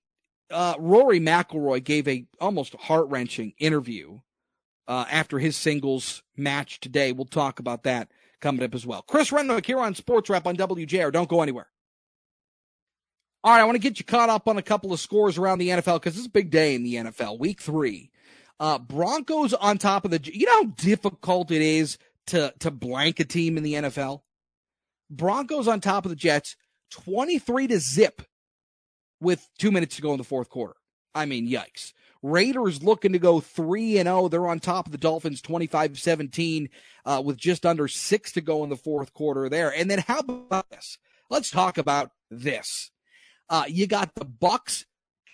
uh, 0.50 0.74
Rory 0.78 1.20
McIlroy 1.20 1.84
gave 1.84 2.08
a 2.08 2.26
almost 2.40 2.74
heart 2.74 3.08
wrenching 3.08 3.52
interview 3.58 4.18
uh, 4.88 5.04
after 5.10 5.38
his 5.38 5.56
singles 5.56 6.22
match 6.36 6.80
today. 6.80 7.12
We'll 7.12 7.26
talk 7.26 7.60
about 7.60 7.84
that 7.84 8.10
coming 8.40 8.62
up 8.62 8.74
as 8.74 8.86
well. 8.86 9.02
Chris 9.02 9.32
Renwick 9.32 9.66
here 9.66 9.78
on 9.78 9.94
Sports 9.94 10.30
Wrap 10.30 10.46
on 10.46 10.56
WJR. 10.56 11.12
Don't 11.12 11.28
go 11.28 11.42
anywhere. 11.42 11.68
All 13.44 13.52
right, 13.52 13.60
I 13.60 13.64
want 13.64 13.76
to 13.76 13.80
get 13.80 13.98
you 13.98 14.04
caught 14.04 14.30
up 14.30 14.48
on 14.48 14.58
a 14.58 14.62
couple 14.62 14.92
of 14.92 14.98
scores 14.98 15.38
around 15.38 15.58
the 15.58 15.68
NFL 15.68 16.00
because 16.00 16.16
it's 16.16 16.26
a 16.26 16.30
big 16.30 16.50
day 16.50 16.74
in 16.74 16.82
the 16.82 16.94
NFL. 16.96 17.38
Week 17.38 17.60
three, 17.60 18.10
uh, 18.58 18.78
Broncos 18.78 19.54
on 19.54 19.78
top 19.78 20.04
of 20.04 20.10
the. 20.10 20.20
You 20.24 20.46
know 20.46 20.64
how 20.64 20.64
difficult 20.76 21.50
it 21.50 21.62
is 21.62 21.98
to 22.26 22.52
to 22.58 22.70
blank 22.70 23.20
a 23.20 23.24
team 23.24 23.56
in 23.56 23.62
the 23.62 23.74
NFL. 23.74 24.22
Broncos 25.08 25.68
on 25.68 25.80
top 25.80 26.04
of 26.04 26.10
the 26.10 26.16
Jets, 26.16 26.56
twenty 26.90 27.38
three 27.38 27.68
to 27.68 27.78
zip 27.78 28.22
with 29.20 29.48
two 29.58 29.70
minutes 29.70 29.96
to 29.96 30.02
go 30.02 30.12
in 30.12 30.18
the 30.18 30.24
fourth 30.24 30.48
quarter. 30.48 30.74
I 31.14 31.24
mean, 31.24 31.48
yikes. 31.48 31.92
Raiders 32.22 32.82
looking 32.82 33.12
to 33.12 33.18
go 33.18 33.40
3 33.40 33.98
and 33.98 34.06
0. 34.06 34.28
They're 34.28 34.48
on 34.48 34.60
top 34.60 34.86
of 34.86 34.92
the 34.92 34.98
Dolphins 34.98 35.40
25 35.40 35.98
17 35.98 36.68
uh, 37.04 37.22
with 37.24 37.36
just 37.36 37.64
under 37.64 37.88
six 37.88 38.32
to 38.32 38.40
go 38.40 38.64
in 38.64 38.70
the 38.70 38.76
fourth 38.76 39.12
quarter 39.12 39.48
there. 39.48 39.72
And 39.72 39.90
then 39.90 40.00
how 40.00 40.20
about 40.20 40.68
this? 40.70 40.98
Let's 41.30 41.50
talk 41.50 41.78
about 41.78 42.10
this. 42.30 42.90
Uh, 43.48 43.64
you 43.68 43.86
got 43.86 44.14
the 44.14 44.24
Bucs 44.24 44.84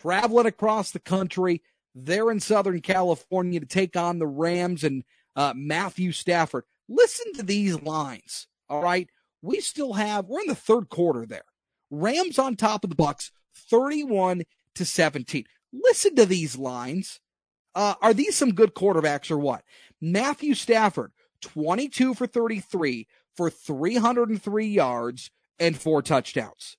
traveling 0.00 0.46
across 0.46 0.90
the 0.90 1.00
country. 1.00 1.62
They're 1.94 2.30
in 2.30 2.40
Southern 2.40 2.80
California 2.80 3.60
to 3.60 3.66
take 3.66 3.96
on 3.96 4.18
the 4.18 4.26
Rams 4.26 4.84
and 4.84 5.04
uh, 5.36 5.54
Matthew 5.56 6.12
Stafford. 6.12 6.64
Listen 6.88 7.32
to 7.34 7.42
these 7.42 7.80
lines. 7.82 8.46
All 8.68 8.82
right. 8.82 9.08
We 9.42 9.60
still 9.60 9.94
have, 9.94 10.26
we're 10.26 10.40
in 10.40 10.48
the 10.48 10.54
third 10.54 10.88
quarter 10.88 11.26
there. 11.26 11.44
Rams 11.90 12.38
on 12.38 12.56
top 12.56 12.84
of 12.84 12.90
the 12.90 12.96
Bucs, 12.96 13.30
31 13.70 14.42
to 14.74 14.84
17. 14.84 15.44
Listen 15.74 16.14
to 16.16 16.26
these 16.26 16.56
lines. 16.56 17.20
Uh, 17.74 17.94
are 18.00 18.14
these 18.14 18.36
some 18.36 18.54
good 18.54 18.74
quarterbacks 18.74 19.30
or 19.30 19.38
what? 19.38 19.64
Matthew 20.00 20.54
Stafford, 20.54 21.12
22 21.40 22.14
for 22.14 22.26
33 22.26 23.08
for 23.36 23.50
303 23.50 24.66
yards 24.66 25.30
and 25.58 25.76
four 25.76 26.02
touchdowns. 26.02 26.76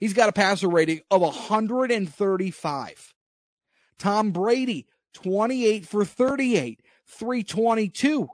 He's 0.00 0.14
got 0.14 0.28
a 0.28 0.32
passer 0.32 0.68
rating 0.68 1.00
of 1.10 1.20
135. 1.20 3.14
Tom 3.98 4.30
Brady, 4.30 4.86
28 5.14 5.86
for 5.86 6.04
38, 6.04 6.80
322. 7.06 8.28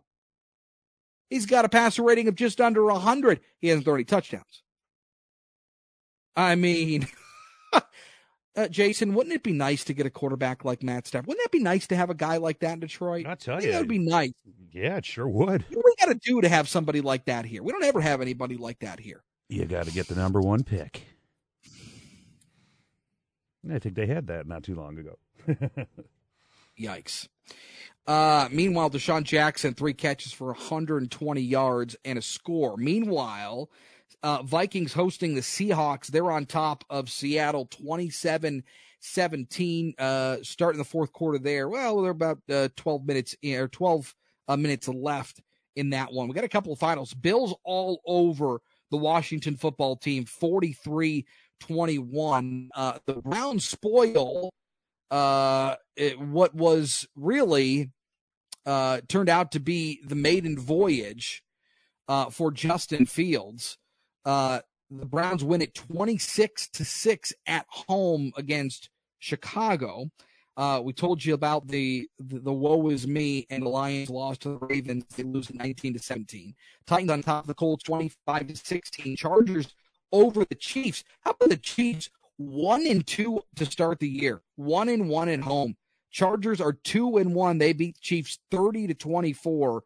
He's 1.30 1.46
got 1.46 1.64
a 1.64 1.70
passer 1.70 2.02
rating 2.02 2.28
of 2.28 2.34
just 2.34 2.60
under 2.60 2.84
100. 2.84 3.40
He 3.58 3.68
has 3.68 3.82
30 3.82 4.04
touchdowns. 4.04 4.62
I 6.36 6.54
mean, 6.54 7.08
uh, 8.56 8.68
Jason, 8.68 9.14
wouldn't 9.14 9.34
it 9.34 9.42
be 9.42 9.52
nice 9.52 9.84
to 9.84 9.94
get 9.94 10.06
a 10.06 10.10
quarterback 10.10 10.64
like 10.64 10.82
Matt 10.82 11.06
Stafford? 11.06 11.26
Wouldn't 11.26 11.44
that 11.44 11.50
be 11.50 11.62
nice 11.62 11.86
to 11.88 11.96
have 11.96 12.10
a 12.10 12.14
guy 12.14 12.36
like 12.36 12.60
that 12.60 12.74
in 12.74 12.80
Detroit? 12.80 13.26
I 13.26 13.34
tell 13.34 13.62
you, 13.62 13.72
that 13.72 13.80
would 13.80 13.88
be 13.88 13.98
nice. 13.98 14.32
Yeah, 14.72 14.96
it 14.96 15.06
sure 15.06 15.28
would. 15.28 15.62
What 15.62 15.70
do 15.70 15.82
we 15.84 15.94
got 16.00 16.12
to 16.12 16.18
do 16.22 16.40
to 16.40 16.48
have 16.48 16.68
somebody 16.68 17.00
like 17.00 17.24
that 17.26 17.44
here? 17.44 17.62
We 17.62 17.72
don't 17.72 17.84
ever 17.84 18.00
have 18.00 18.20
anybody 18.20 18.56
like 18.56 18.80
that 18.80 19.00
here. 19.00 19.22
You 19.48 19.64
got 19.66 19.86
to 19.86 19.92
get 19.92 20.08
the 20.08 20.14
number 20.14 20.40
one 20.40 20.62
pick. 20.62 21.04
I 23.72 23.78
think 23.78 23.94
they 23.94 24.06
had 24.06 24.26
that 24.26 24.46
not 24.46 24.62
too 24.62 24.74
long 24.74 24.98
ago. 24.98 25.18
Yikes. 26.80 27.28
Uh, 28.06 28.48
meanwhile, 28.52 28.90
DeSean 28.90 29.24
Jackson, 29.24 29.74
three 29.74 29.94
catches 29.94 30.32
for 30.32 30.48
120 30.48 31.40
yards 31.40 31.96
and 32.04 32.18
a 32.18 32.22
score. 32.22 32.76
Meanwhile, 32.76 33.70
uh, 34.24 34.42
Vikings 34.42 34.94
hosting 34.94 35.34
the 35.34 35.42
Seahawks. 35.42 36.06
They're 36.06 36.32
on 36.32 36.46
top 36.46 36.82
of 36.88 37.10
Seattle 37.10 37.66
27 37.66 38.64
17, 39.00 39.94
uh, 39.98 40.38
starting 40.42 40.78
the 40.78 40.84
fourth 40.84 41.12
quarter 41.12 41.38
there. 41.38 41.68
Well, 41.68 42.00
they're 42.00 42.10
about 42.10 42.38
uh, 42.50 42.70
12 42.74 43.06
minutes 43.06 43.36
in, 43.42 43.60
or 43.60 43.68
12 43.68 44.14
uh, 44.48 44.56
minutes 44.56 44.88
left 44.88 45.42
in 45.76 45.90
that 45.90 46.10
one. 46.10 46.26
We 46.26 46.34
got 46.34 46.42
a 46.42 46.48
couple 46.48 46.72
of 46.72 46.78
finals. 46.78 47.12
Bills 47.12 47.54
all 47.64 48.00
over 48.06 48.62
the 48.90 48.96
Washington 48.96 49.56
football 49.56 49.94
team, 49.94 50.24
43 50.24 51.26
21. 51.60 52.70
Uh, 52.74 52.98
the 53.04 53.16
Browns 53.16 53.66
spoil 53.66 54.54
uh, 55.10 55.74
it, 55.96 56.18
what 56.18 56.54
was 56.54 57.06
really 57.14 57.90
turned 58.64 59.28
out 59.28 59.52
to 59.52 59.60
be 59.60 60.00
the 60.02 60.14
maiden 60.14 60.58
voyage 60.58 61.42
for 62.30 62.50
Justin 62.50 63.04
Fields. 63.04 63.76
Uh, 64.24 64.60
the 64.90 65.06
Browns 65.06 65.42
win 65.42 65.62
it 65.62 65.74
26 65.74 66.68
to 66.68 66.84
6 66.84 67.32
at 67.46 67.66
home 67.68 68.32
against 68.36 68.90
Chicago. 69.18 70.10
Uh, 70.56 70.80
we 70.84 70.92
told 70.92 71.24
you 71.24 71.34
about 71.34 71.66
the, 71.66 72.08
the, 72.20 72.38
the 72.38 72.52
woe 72.52 72.88
is 72.88 73.06
me 73.06 73.46
and 73.50 73.64
the 73.64 73.68
Lions 73.68 74.08
lost 74.08 74.42
to 74.42 74.50
the 74.50 74.66
Ravens. 74.66 75.04
They 75.16 75.24
lose 75.24 75.52
19 75.52 75.94
to 75.94 75.98
17. 75.98 76.54
Titans 76.86 77.10
on 77.10 77.22
top 77.22 77.44
of 77.44 77.48
the 77.48 77.54
Colts 77.54 77.82
25 77.84 78.48
to 78.48 78.56
16. 78.56 79.16
Chargers 79.16 79.74
over 80.12 80.44
the 80.44 80.54
Chiefs. 80.54 81.02
How 81.22 81.32
about 81.32 81.48
the 81.48 81.56
Chiefs 81.56 82.08
one 82.36 82.86
and 82.86 83.06
two 83.06 83.42
to 83.56 83.66
start 83.66 84.00
the 84.00 84.08
year, 84.08 84.42
one 84.56 84.88
and 84.88 85.08
one 85.08 85.28
at 85.28 85.40
home. 85.40 85.76
Chargers 86.10 86.60
are 86.60 86.72
two 86.72 87.16
and 87.16 87.34
one. 87.34 87.58
They 87.58 87.72
beat 87.72 88.00
Chiefs 88.00 88.38
30 88.50 88.88
to 88.88 88.94
24 88.94 89.82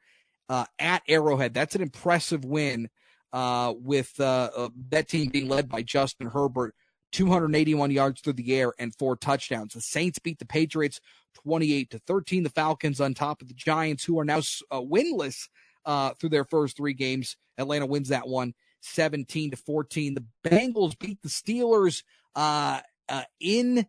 uh, 0.48 0.64
at 0.78 1.02
Arrowhead. 1.08 1.54
That's 1.54 1.74
an 1.74 1.82
impressive 1.82 2.44
win 2.44 2.88
uh, 3.32 3.74
with 3.76 4.18
uh, 4.20 4.50
uh 4.56 4.68
that 4.90 5.08
team 5.08 5.28
being 5.28 5.48
led 5.48 5.68
by 5.68 5.82
Justin 5.82 6.28
Herbert, 6.28 6.74
281 7.12 7.90
yards 7.90 8.20
through 8.20 8.34
the 8.34 8.54
air 8.54 8.72
and 8.78 8.94
four 8.94 9.16
touchdowns. 9.16 9.74
The 9.74 9.80
Saints 9.80 10.18
beat 10.18 10.38
the 10.38 10.46
Patriots 10.46 11.00
28 11.42 11.90
to 11.90 11.98
13. 11.98 12.42
The 12.42 12.50
Falcons 12.50 13.00
on 13.00 13.14
top 13.14 13.42
of 13.42 13.48
the 13.48 13.54
Giants, 13.54 14.04
who 14.04 14.18
are 14.18 14.24
now 14.24 14.38
uh, 14.70 14.80
winless 14.80 15.48
uh, 15.84 16.14
through 16.14 16.30
their 16.30 16.44
first 16.44 16.76
three 16.76 16.94
games. 16.94 17.36
Atlanta 17.56 17.86
wins 17.86 18.08
that 18.08 18.28
one 18.28 18.54
17 18.82 19.52
to 19.52 19.56
14. 19.56 20.14
The 20.14 20.24
Bengals 20.44 20.98
beat 20.98 21.20
the 21.22 21.28
Steelers 21.28 22.02
uh, 22.34 22.80
uh, 23.08 23.24
in 23.40 23.86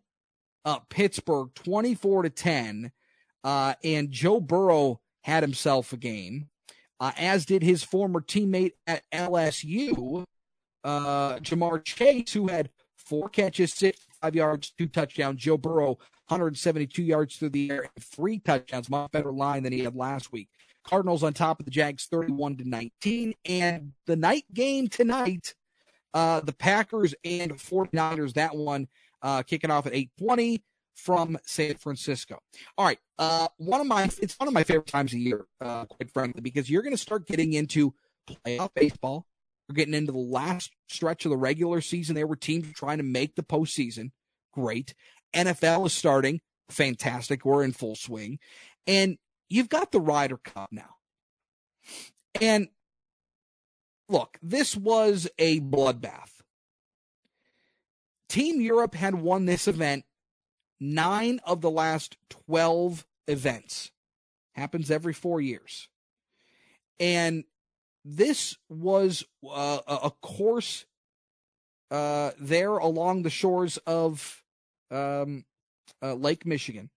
uh, 0.64 0.78
Pittsburgh, 0.88 1.50
24 1.54 2.24
to 2.24 2.30
10. 2.30 2.92
Uh, 3.42 3.74
and 3.82 4.10
Joe 4.10 4.40
Burrow 4.40 5.00
had 5.22 5.42
himself 5.42 5.92
a 5.92 5.96
game, 5.96 6.48
uh, 7.00 7.12
as 7.16 7.46
did 7.46 7.62
his 7.62 7.82
former 7.82 8.20
teammate 8.20 8.72
at 8.86 9.02
LSU, 9.12 10.24
uh, 10.84 11.36
Ja'Marr 11.38 11.84
Chase, 11.84 12.32
who 12.32 12.48
had 12.48 12.70
four 12.96 13.28
catches, 13.28 13.72
six 13.72 13.98
five 14.20 14.34
yards, 14.34 14.72
two 14.76 14.86
touchdowns. 14.86 15.40
Joe 15.40 15.56
Burrow, 15.56 15.98
172 16.28 17.02
yards 17.02 17.36
through 17.36 17.50
the 17.50 17.70
air, 17.70 17.86
three 18.00 18.38
touchdowns, 18.38 18.90
much 18.90 19.10
better 19.10 19.32
line 19.32 19.62
than 19.62 19.72
he 19.72 19.80
had 19.80 19.96
last 19.96 20.32
week. 20.32 20.48
Cardinals 20.84 21.22
on 21.22 21.32
top 21.32 21.58
of 21.58 21.64
the 21.64 21.70
Jags 21.70 22.06
31 22.06 22.56
to 22.58 22.68
19. 22.68 23.34
And 23.44 23.92
the 24.06 24.16
night 24.16 24.44
game 24.52 24.88
tonight, 24.88 25.54
uh, 26.14 26.40
the 26.40 26.52
Packers 26.52 27.14
and 27.24 27.52
49ers, 27.52 28.34
that 28.34 28.54
one 28.54 28.88
uh, 29.22 29.42
kicking 29.42 29.70
off 29.70 29.86
at 29.86 29.94
820 29.94 30.62
from 30.94 31.38
San 31.44 31.76
Francisco. 31.76 32.38
All 32.76 32.84
right. 32.84 32.98
Uh, 33.18 33.48
one 33.56 33.80
of 33.80 33.86
my, 33.86 34.04
it's 34.20 34.38
one 34.38 34.48
of 34.48 34.54
my 34.54 34.64
favorite 34.64 34.86
times 34.86 35.12
of 35.12 35.18
year, 35.18 35.46
uh, 35.60 35.84
quite 35.86 36.10
frankly, 36.10 36.40
because 36.40 36.68
you're 36.68 36.82
going 36.82 36.94
to 36.94 36.98
start 36.98 37.26
getting 37.26 37.52
into 37.52 37.94
playoff 38.28 38.74
baseball. 38.74 39.26
We're 39.68 39.74
getting 39.74 39.94
into 39.94 40.12
the 40.12 40.18
last 40.18 40.72
stretch 40.88 41.24
of 41.24 41.30
the 41.30 41.36
regular 41.36 41.80
season 41.80 42.14
there 42.14 42.26
were 42.26 42.36
teams 42.36 42.72
trying 42.74 42.98
to 42.98 43.04
make 43.04 43.36
the 43.36 43.42
postseason. 43.42 44.10
Great. 44.52 44.94
NFL 45.34 45.86
is 45.86 45.92
starting. 45.92 46.40
Fantastic. 46.70 47.44
We're 47.44 47.62
in 47.62 47.72
full 47.72 47.94
swing. 47.94 48.38
And 48.86 49.18
you've 49.48 49.68
got 49.68 49.92
the 49.92 50.00
Ryder 50.00 50.38
Cup 50.38 50.70
now. 50.72 50.96
And 52.40 52.68
look, 54.08 54.38
this 54.42 54.76
was 54.76 55.28
a 55.38 55.60
bloodbath. 55.60 56.30
Team 58.28 58.60
Europe 58.60 58.94
had 58.94 59.16
won 59.16 59.46
this 59.46 59.66
event 59.66 60.04
nine 60.80 61.40
of 61.44 61.60
the 61.60 61.70
last 61.70 62.16
12 62.30 63.06
events. 63.28 63.90
Happens 64.54 64.90
every 64.90 65.12
four 65.12 65.40
years. 65.40 65.88
And 66.98 67.44
this 68.04 68.56
was 68.68 69.24
uh, 69.48 69.78
a 69.86 70.10
course 70.22 70.86
uh, 71.90 72.30
there 72.38 72.76
along 72.78 73.22
the 73.22 73.30
shores 73.30 73.78
of 73.86 74.42
um, 74.90 75.44
uh, 76.02 76.14
Lake 76.14 76.46
Michigan, 76.46 76.90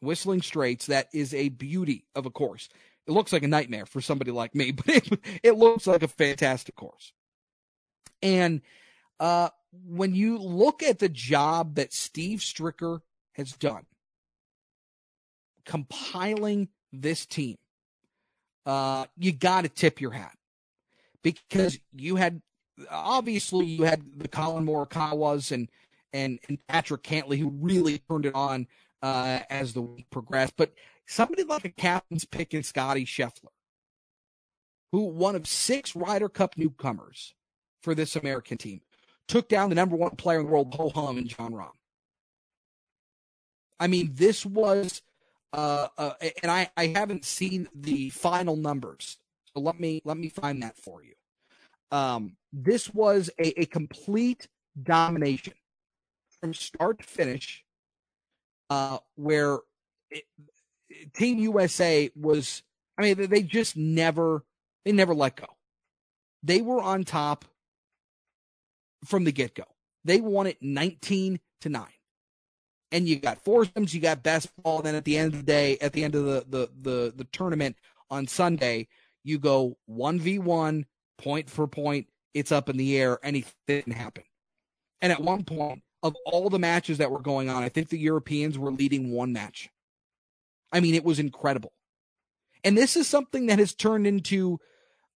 Whistling 0.00 0.42
Straits, 0.42 0.86
that 0.86 1.08
is 1.12 1.34
a 1.34 1.48
beauty 1.48 2.04
of 2.14 2.26
a 2.26 2.30
course. 2.30 2.68
It 3.06 3.12
looks 3.12 3.32
like 3.32 3.42
a 3.42 3.48
nightmare 3.48 3.86
for 3.86 4.00
somebody 4.00 4.30
like 4.30 4.54
me, 4.54 4.70
but 4.72 4.88
it, 4.88 5.20
it 5.42 5.56
looks 5.56 5.86
like 5.86 6.02
a 6.02 6.08
fantastic 6.08 6.74
course. 6.74 7.12
And 8.22 8.62
uh, 9.20 9.50
when 9.84 10.14
you 10.14 10.38
look 10.38 10.82
at 10.82 10.98
the 10.98 11.08
job 11.08 11.74
that 11.76 11.92
Steve 11.92 12.40
Stricker 12.40 13.00
has 13.32 13.52
done, 13.52 13.86
compiling 15.64 16.68
this 16.92 17.26
team, 17.26 17.56
uh, 18.64 19.06
you 19.16 19.32
got 19.32 19.62
to 19.62 19.68
tip 19.68 20.00
your 20.00 20.12
hat. 20.12 20.36
Because 21.22 21.78
you 21.92 22.16
had 22.16 22.40
obviously 22.90 23.66
you 23.66 23.84
had 23.84 24.02
the 24.16 24.28
Collin 24.28 24.64
Morikawas 24.64 25.50
and 25.50 25.68
and 26.12 26.38
and 26.48 26.58
Patrick 26.68 27.02
Cantlay 27.02 27.38
who 27.38 27.50
really 27.50 27.98
turned 28.08 28.26
it 28.26 28.34
on 28.34 28.66
uh, 29.02 29.40
as 29.50 29.72
the 29.72 29.82
week 29.82 30.08
progressed, 30.10 30.54
but 30.56 30.72
somebody 31.06 31.44
like 31.44 31.64
a 31.64 31.70
captain's 31.70 32.24
pick 32.24 32.54
in 32.54 32.62
Scottie 32.62 33.04
Scheffler, 33.04 33.52
who 34.92 35.02
one 35.02 35.36
of 35.36 35.46
six 35.46 35.94
Ryder 35.94 36.28
Cup 36.28 36.56
newcomers 36.56 37.34
for 37.82 37.94
this 37.94 38.16
American 38.16 38.58
team, 38.58 38.80
took 39.28 39.48
down 39.48 39.68
the 39.68 39.74
number 39.74 39.96
one 39.96 40.16
player 40.16 40.40
in 40.40 40.46
the 40.46 40.52
world, 40.52 40.74
Ho 40.74 40.88
Hum 40.90 41.18
and 41.18 41.28
Jon 41.28 41.52
Rahm. 41.52 41.70
I 43.78 43.88
mean, 43.88 44.10
this 44.14 44.46
was, 44.46 45.02
uh, 45.52 45.88
uh, 45.98 46.12
and 46.42 46.50
I, 46.50 46.70
I 46.76 46.86
haven't 46.88 47.24
seen 47.24 47.68
the 47.74 48.10
final 48.10 48.56
numbers, 48.56 49.18
so 49.52 49.60
let 49.60 49.78
me 49.78 50.00
let 50.04 50.16
me 50.16 50.28
find 50.28 50.62
that 50.62 50.76
for 50.78 51.02
you. 51.02 51.14
Um, 51.90 52.36
this 52.52 52.92
was 52.92 53.30
a, 53.38 53.62
a 53.62 53.66
complete 53.66 54.48
domination 54.82 55.54
from 56.40 56.54
start 56.54 56.98
to 56.98 57.04
finish, 57.04 57.64
uh, 58.70 58.98
where 59.14 59.58
it, 60.10 60.24
Team 61.14 61.38
USA 61.38 62.10
was, 62.14 62.62
I 62.98 63.02
mean, 63.02 63.28
they 63.28 63.42
just 63.42 63.76
never, 63.76 64.44
they 64.84 64.92
never 64.92 65.14
let 65.14 65.36
go. 65.36 65.46
They 66.42 66.62
were 66.62 66.80
on 66.80 67.04
top 67.04 67.44
from 69.04 69.24
the 69.24 69.32
get 69.32 69.54
go. 69.54 69.64
They 70.04 70.20
won 70.20 70.46
it 70.46 70.58
19 70.60 71.40
to 71.62 71.68
9. 71.68 71.84
And 72.92 73.08
you 73.08 73.16
got 73.16 73.42
foursomes, 73.42 73.92
you 73.92 74.00
got 74.00 74.22
best 74.22 74.50
ball. 74.62 74.82
Then 74.82 74.94
at 74.94 75.04
the 75.04 75.16
end 75.16 75.34
of 75.34 75.40
the 75.40 75.46
day, 75.46 75.76
at 75.78 75.92
the 75.92 76.04
end 76.04 76.14
of 76.14 76.24
the, 76.24 76.44
the, 76.48 76.70
the, 76.80 77.14
the 77.16 77.24
tournament 77.32 77.76
on 78.10 78.26
Sunday, 78.26 78.86
you 79.24 79.38
go 79.38 79.76
1v1, 79.90 80.84
point 81.18 81.50
for 81.50 81.66
point. 81.66 82.06
It's 82.32 82.52
up 82.52 82.68
in 82.68 82.76
the 82.76 82.96
air. 82.96 83.18
Anything 83.22 83.52
didn't 83.66 83.94
happen. 83.94 84.22
And 85.00 85.10
at 85.10 85.20
one 85.20 85.42
point, 85.44 85.82
of 86.02 86.14
all 86.24 86.48
the 86.48 86.58
matches 86.58 86.98
that 86.98 87.10
were 87.10 87.20
going 87.20 87.48
on, 87.48 87.62
I 87.62 87.68
think 87.68 87.88
the 87.88 87.98
Europeans 87.98 88.58
were 88.58 88.70
leading 88.70 89.10
one 89.10 89.32
match. 89.32 89.68
I 90.72 90.80
mean, 90.80 90.94
it 90.94 91.04
was 91.04 91.18
incredible. 91.18 91.72
And 92.62 92.76
this 92.76 92.96
is 92.96 93.08
something 93.08 93.46
that 93.46 93.58
has 93.58 93.74
turned 93.74 94.06
into 94.06 94.60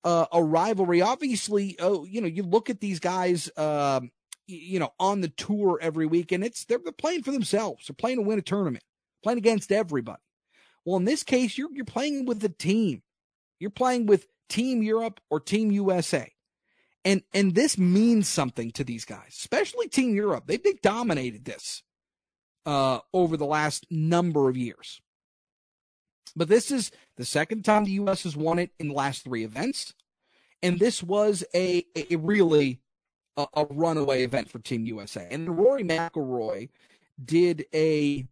uh, 0.04 0.26
a 0.32 0.42
rivalry. 0.42 1.02
Obviously, 1.02 1.76
oh, 1.80 2.04
you 2.04 2.20
know, 2.20 2.26
you 2.26 2.42
look 2.42 2.70
at 2.70 2.80
these 2.80 3.00
guys, 3.00 3.50
uh, 3.56 4.00
you 4.46 4.78
know, 4.78 4.92
on 4.98 5.20
the 5.20 5.28
tour 5.28 5.78
every 5.80 6.06
week, 6.06 6.32
and 6.32 6.44
it's 6.44 6.64
they're, 6.64 6.80
they're 6.82 6.92
playing 6.92 7.22
for 7.22 7.32
themselves. 7.32 7.86
They're 7.86 7.94
playing 7.94 8.16
to 8.16 8.22
win 8.22 8.38
a 8.38 8.42
tournament, 8.42 8.84
playing 9.22 9.38
against 9.38 9.72
everybody. 9.72 10.22
Well, 10.84 10.96
in 10.96 11.04
this 11.04 11.22
case, 11.22 11.58
you're 11.58 11.72
you're 11.72 11.84
playing 11.84 12.26
with 12.26 12.40
the 12.40 12.48
team. 12.48 13.02
You're 13.58 13.70
playing 13.70 14.06
with 14.06 14.26
Team 14.48 14.82
Europe 14.82 15.20
or 15.30 15.40
Team 15.40 15.70
USA. 15.70 16.32
And 17.04 17.22
and 17.32 17.54
this 17.54 17.78
means 17.78 18.28
something 18.28 18.70
to 18.72 18.84
these 18.84 19.04
guys, 19.04 19.36
especially 19.38 19.88
Team 19.88 20.14
Europe. 20.14 20.44
They 20.46 20.58
they 20.58 20.74
dominated 20.82 21.44
this 21.46 21.82
uh, 22.66 23.00
over 23.14 23.36
the 23.36 23.46
last 23.46 23.86
number 23.90 24.50
of 24.50 24.56
years. 24.56 25.00
But 26.34 26.48
this 26.48 26.70
is 26.70 26.90
the 27.16 27.24
second 27.24 27.64
time 27.64 27.84
the 27.84 27.92
U.S. 27.92 28.22
has 28.22 28.36
won 28.36 28.58
it 28.58 28.70
in 28.78 28.88
the 28.88 28.94
last 28.94 29.24
three 29.24 29.44
events. 29.44 29.94
And 30.62 30.78
this 30.78 31.02
was 31.02 31.44
a, 31.54 31.84
a 31.96 32.16
really 32.16 32.80
a, 33.36 33.46
a 33.54 33.64
runaway 33.66 34.24
event 34.24 34.50
for 34.50 34.58
Team 34.58 34.84
USA. 34.86 35.26
And 35.30 35.58
Rory 35.58 35.82
McIlroy 35.82 36.68
did 37.22 37.66
a 37.74 38.26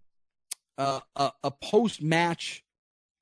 a, 0.79 1.33
a 1.43 1.51
post 1.51 2.03
match 2.03 2.65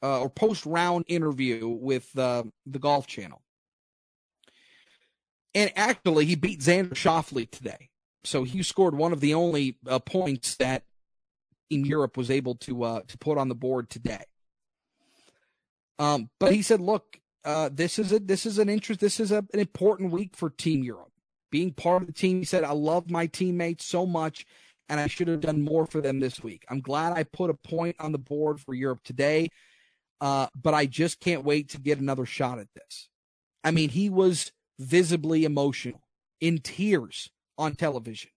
uh, 0.03 0.21
or 0.21 0.31
post 0.31 0.67
round 0.67 1.05
interview 1.09 1.67
with 1.69 2.17
uh, 2.19 2.45
the 2.67 2.79
Golf 2.79 3.07
Channel, 3.07 3.41
and 5.55 5.73
actually 5.75 6.27
he 6.27 6.35
beat 6.35 6.61
Xander 6.61 6.95
Schauffele 6.95 7.51
today, 7.51 7.89
so 8.25 8.45
he 8.45 8.63
scored 8.63 8.95
one 8.95 9.13
of 9.13 9.21
the 9.21 9.35
only 9.35 9.79
uh, 9.89 9.99
points 9.99 10.57
that 10.57 10.85
Team 11.71 11.87
Europe 11.87 12.17
was 12.17 12.31
able 12.31 12.57
to 12.57 12.83
uh, 12.83 13.01
to 13.09 13.19
put 13.19 13.39
on 13.39 13.49
the 13.49 13.55
board 13.55 13.89
today. 13.89 14.25
Um, 15.99 16.31
but 16.39 16.53
he 16.53 16.63
said, 16.63 16.81
"Look, 16.81 17.21
uh, 17.47 17.71
this 17.73 17.99
is 17.99 18.13
a 18.13 18.19
this 18.19 18.45
is 18.45 18.59
an 18.59 18.69
interest. 18.69 19.01
This 19.01 19.21
is 19.21 19.31
a, 19.31 19.39
an 19.39 19.61
important 19.61 20.11
week 20.11 20.37
for 20.37 20.51
Team 20.51 20.83
Europe. 20.83 21.13
Being 21.53 21.73
part 21.73 22.03
of 22.03 22.09
the 22.09 22.13
team, 22.13 22.41
he 22.41 22.45
said, 22.45 22.65
I 22.65 22.73
love 22.73 23.09
my 23.09 23.27
teammates 23.27 23.85
so 23.85 24.05
much, 24.05 24.45
and 24.89 24.99
I 24.99 25.07
should 25.07 25.29
have 25.29 25.41
done 25.41 25.63
more 25.63 25.87
for 25.87 26.01
them 26.01 26.19
this 26.19 26.43
week. 26.43 26.65
I'm 26.69 26.81
glad 26.81 27.13
I 27.13 27.23
put 27.23 27.51
a 27.51 27.55
point 27.55 27.97
on 28.01 28.11
the 28.11 28.19
board 28.19 28.61
for 28.61 28.75
Europe 28.75 29.01
today, 29.05 29.49
uh, 30.21 30.49
but 30.61 30.75
I 30.75 30.87
just 30.87 31.21
can't 31.21 31.45
wait 31.45 31.69
to 31.71 31.79
get 31.79 32.01
another 32.01 32.27
shot 32.27 32.59
at 32.59 32.67
this. 32.75 33.09
I 33.63 33.71
mean, 33.71 33.91
he 33.91 34.11
was 34.11 34.51
visibly 34.81 35.45
emotional, 35.45 36.03
in 36.41 36.59
tears 36.59 37.31
on 37.57 37.77
television. 37.77 38.31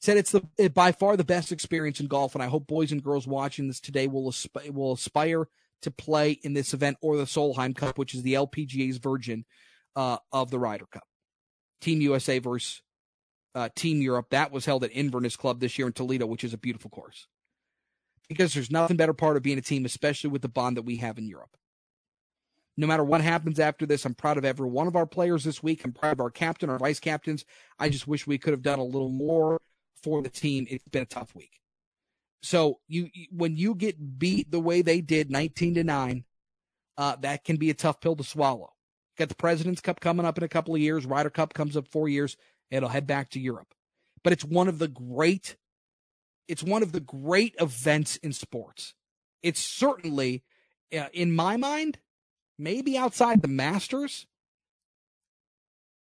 Said 0.00 0.16
it's 0.16 0.30
the 0.30 0.68
by 0.68 0.92
far 0.92 1.16
the 1.16 1.24
best 1.24 1.50
experience 1.50 1.98
in 1.98 2.06
golf, 2.06 2.36
and 2.36 2.42
I 2.42 2.46
hope 2.46 2.68
boys 2.68 2.92
and 2.92 3.02
girls 3.02 3.26
watching 3.26 3.66
this 3.66 3.80
today 3.80 4.06
will 4.06 4.28
asp- 4.28 4.70
will 4.70 4.92
aspire 4.92 5.48
to 5.82 5.90
play 5.90 6.32
in 6.42 6.54
this 6.54 6.74
event 6.74 6.96
or 7.00 7.16
the 7.16 7.24
Solheim 7.24 7.74
Cup, 7.74 7.98
which 7.98 8.14
is 8.14 8.22
the 8.22 8.34
LPGA's 8.34 8.98
version 8.98 9.44
uh, 9.94 10.18
of 10.32 10.50
the 10.50 10.58
Ryder 10.58 10.86
Cup. 10.86 11.04
Team 11.80 12.00
USA 12.00 12.38
versus 12.38 12.82
uh, 13.54 13.68
Team 13.74 14.00
Europe. 14.00 14.26
That 14.30 14.52
was 14.52 14.66
held 14.66 14.84
at 14.84 14.90
Inverness 14.92 15.36
Club 15.36 15.60
this 15.60 15.78
year 15.78 15.86
in 15.86 15.92
Toledo, 15.92 16.26
which 16.26 16.44
is 16.44 16.52
a 16.52 16.58
beautiful 16.58 16.90
course. 16.90 17.26
Because 18.28 18.54
there's 18.54 18.70
nothing 18.70 18.96
better 18.96 19.12
part 19.12 19.36
of 19.36 19.42
being 19.42 19.58
a 19.58 19.62
team, 19.62 19.84
especially 19.84 20.30
with 20.30 20.42
the 20.42 20.48
bond 20.48 20.76
that 20.76 20.82
we 20.82 20.96
have 20.96 21.16
in 21.18 21.28
Europe. 21.28 21.56
No 22.76 22.86
matter 22.86 23.04
what 23.04 23.22
happens 23.22 23.58
after 23.58 23.86
this, 23.86 24.04
I'm 24.04 24.14
proud 24.14 24.36
of 24.36 24.44
every 24.44 24.68
one 24.68 24.86
of 24.86 24.96
our 24.96 25.06
players 25.06 25.44
this 25.44 25.62
week. 25.62 25.82
I'm 25.84 25.92
proud 25.92 26.12
of 26.12 26.20
our 26.20 26.30
captain, 26.30 26.68
our 26.68 26.78
vice 26.78 27.00
captains. 27.00 27.44
I 27.78 27.88
just 27.88 28.06
wish 28.06 28.26
we 28.26 28.36
could 28.36 28.52
have 28.52 28.62
done 28.62 28.78
a 28.78 28.84
little 28.84 29.08
more 29.08 29.58
for 30.02 30.20
the 30.22 30.28
team. 30.28 30.66
It's 30.68 30.84
been 30.88 31.02
a 31.02 31.06
tough 31.06 31.34
week. 31.34 31.60
So 32.42 32.80
you 32.88 33.10
when 33.30 33.56
you 33.56 33.74
get 33.74 34.18
beat 34.18 34.50
the 34.50 34.60
way 34.60 34.82
they 34.82 35.00
did, 35.00 35.30
19 35.30 35.74
to 35.74 35.84
nine, 35.84 36.24
uh, 36.96 37.16
that 37.16 37.44
can 37.44 37.56
be 37.56 37.70
a 37.70 37.74
tough 37.74 38.00
pill 38.00 38.16
to 38.16 38.24
swallow. 38.24 38.72
Got 39.18 39.28
the 39.30 39.34
President's 39.34 39.80
Cup 39.80 40.00
coming 40.00 40.26
up 40.26 40.38
in 40.38 40.44
a 40.44 40.48
couple 40.48 40.74
of 40.74 40.80
years. 40.80 41.06
Ryder 41.06 41.30
Cup 41.30 41.54
comes 41.54 41.76
up 41.76 41.88
four 41.88 42.08
years. 42.08 42.36
It'll 42.70 42.88
head 42.88 43.06
back 43.06 43.30
to 43.30 43.40
Europe. 43.40 43.74
But 44.22 44.32
it's 44.32 44.44
one 44.44 44.68
of 44.68 44.78
the 44.78 44.88
great, 44.88 45.56
it's 46.48 46.62
one 46.62 46.82
of 46.82 46.92
the 46.92 47.00
great 47.00 47.54
events 47.58 48.16
in 48.16 48.32
sports. 48.32 48.94
It's 49.42 49.60
certainly, 49.60 50.42
uh, 50.92 51.06
in 51.12 51.32
my 51.32 51.56
mind, 51.56 51.98
maybe 52.58 52.98
outside 52.98 53.42
the 53.42 53.48
Masters, 53.48 54.26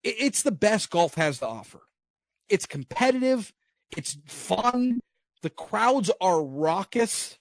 it's 0.04 0.44
the 0.44 0.52
best 0.52 0.90
golf 0.90 1.16
has 1.16 1.40
to 1.40 1.48
offer. 1.48 1.82
It's 2.50 2.66
competitive. 2.66 3.54
It's 3.96 4.18
fun. 4.28 5.02
The 5.46 5.52
crowds 5.52 6.10
are 6.20 6.44
raucous. 6.44 7.38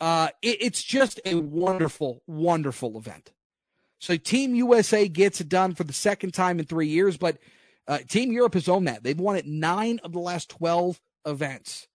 Uh, 0.00 0.28
it, 0.40 0.58
it's 0.60 0.84
just 0.84 1.20
a 1.24 1.34
wonderful, 1.34 2.22
wonderful 2.28 2.96
event. 2.96 3.32
So 3.98 4.16
Team 4.16 4.54
USA 4.54 5.08
gets 5.08 5.40
it 5.40 5.48
done 5.48 5.74
for 5.74 5.82
the 5.82 5.92
second 5.92 6.34
time 6.34 6.60
in 6.60 6.64
three 6.64 6.86
years, 6.86 7.16
but 7.16 7.38
uh, 7.88 7.98
Team 8.08 8.30
Europe 8.30 8.54
has 8.54 8.68
owned 8.68 8.86
that. 8.86 9.02
They've 9.02 9.18
won 9.18 9.34
it 9.34 9.46
nine 9.46 9.98
of 10.04 10.12
the 10.12 10.20
last 10.20 10.48
12 10.50 11.00
events. 11.26 11.88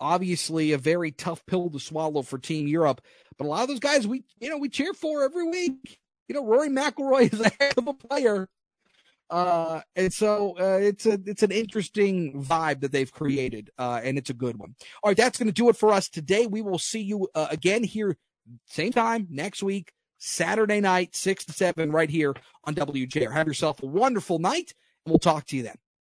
Obviously, 0.00 0.72
a 0.72 0.78
very 0.78 1.12
tough 1.12 1.46
pill 1.46 1.70
to 1.70 1.78
swallow 1.78 2.22
for 2.22 2.36
Team 2.36 2.66
Europe, 2.66 3.00
but 3.36 3.44
a 3.44 3.48
lot 3.48 3.62
of 3.62 3.68
those 3.68 3.78
guys 3.78 4.08
we, 4.08 4.24
you 4.40 4.50
know, 4.50 4.58
we 4.58 4.70
cheer 4.70 4.92
for 4.92 5.22
every 5.22 5.48
week. 5.48 6.00
You 6.26 6.34
know, 6.34 6.44
Rory 6.44 6.68
McIlroy 6.68 7.32
is 7.32 7.40
a 7.40 7.52
heck 7.60 7.76
of 7.78 7.86
a 7.86 7.94
player. 7.94 8.48
Uh, 9.30 9.80
and 9.94 10.12
so 10.12 10.56
uh, 10.58 10.78
it's 10.80 11.04
a 11.06 11.18
it's 11.26 11.42
an 11.42 11.50
interesting 11.52 12.42
vibe 12.42 12.80
that 12.80 12.92
they've 12.92 13.12
created, 13.12 13.70
uh, 13.78 14.00
and 14.02 14.16
it's 14.16 14.30
a 14.30 14.34
good 14.34 14.56
one. 14.56 14.74
All 15.02 15.10
right, 15.10 15.16
that's 15.16 15.38
going 15.38 15.48
to 15.48 15.52
do 15.52 15.68
it 15.68 15.76
for 15.76 15.92
us 15.92 16.08
today. 16.08 16.46
We 16.46 16.62
will 16.62 16.78
see 16.78 17.00
you 17.00 17.28
uh, 17.34 17.48
again 17.50 17.84
here 17.84 18.16
same 18.66 18.92
time 18.92 19.26
next 19.30 19.62
week, 19.62 19.92
Saturday 20.18 20.80
night, 20.80 21.14
six 21.14 21.44
to 21.44 21.52
seven, 21.52 21.92
right 21.92 22.10
here 22.10 22.34
on 22.64 22.74
WJR. 22.74 23.32
Have 23.32 23.46
yourself 23.46 23.82
a 23.82 23.86
wonderful 23.86 24.38
night, 24.38 24.72
and 25.04 25.12
we'll 25.12 25.18
talk 25.18 25.46
to 25.46 25.56
you 25.56 25.62
then. 25.62 25.76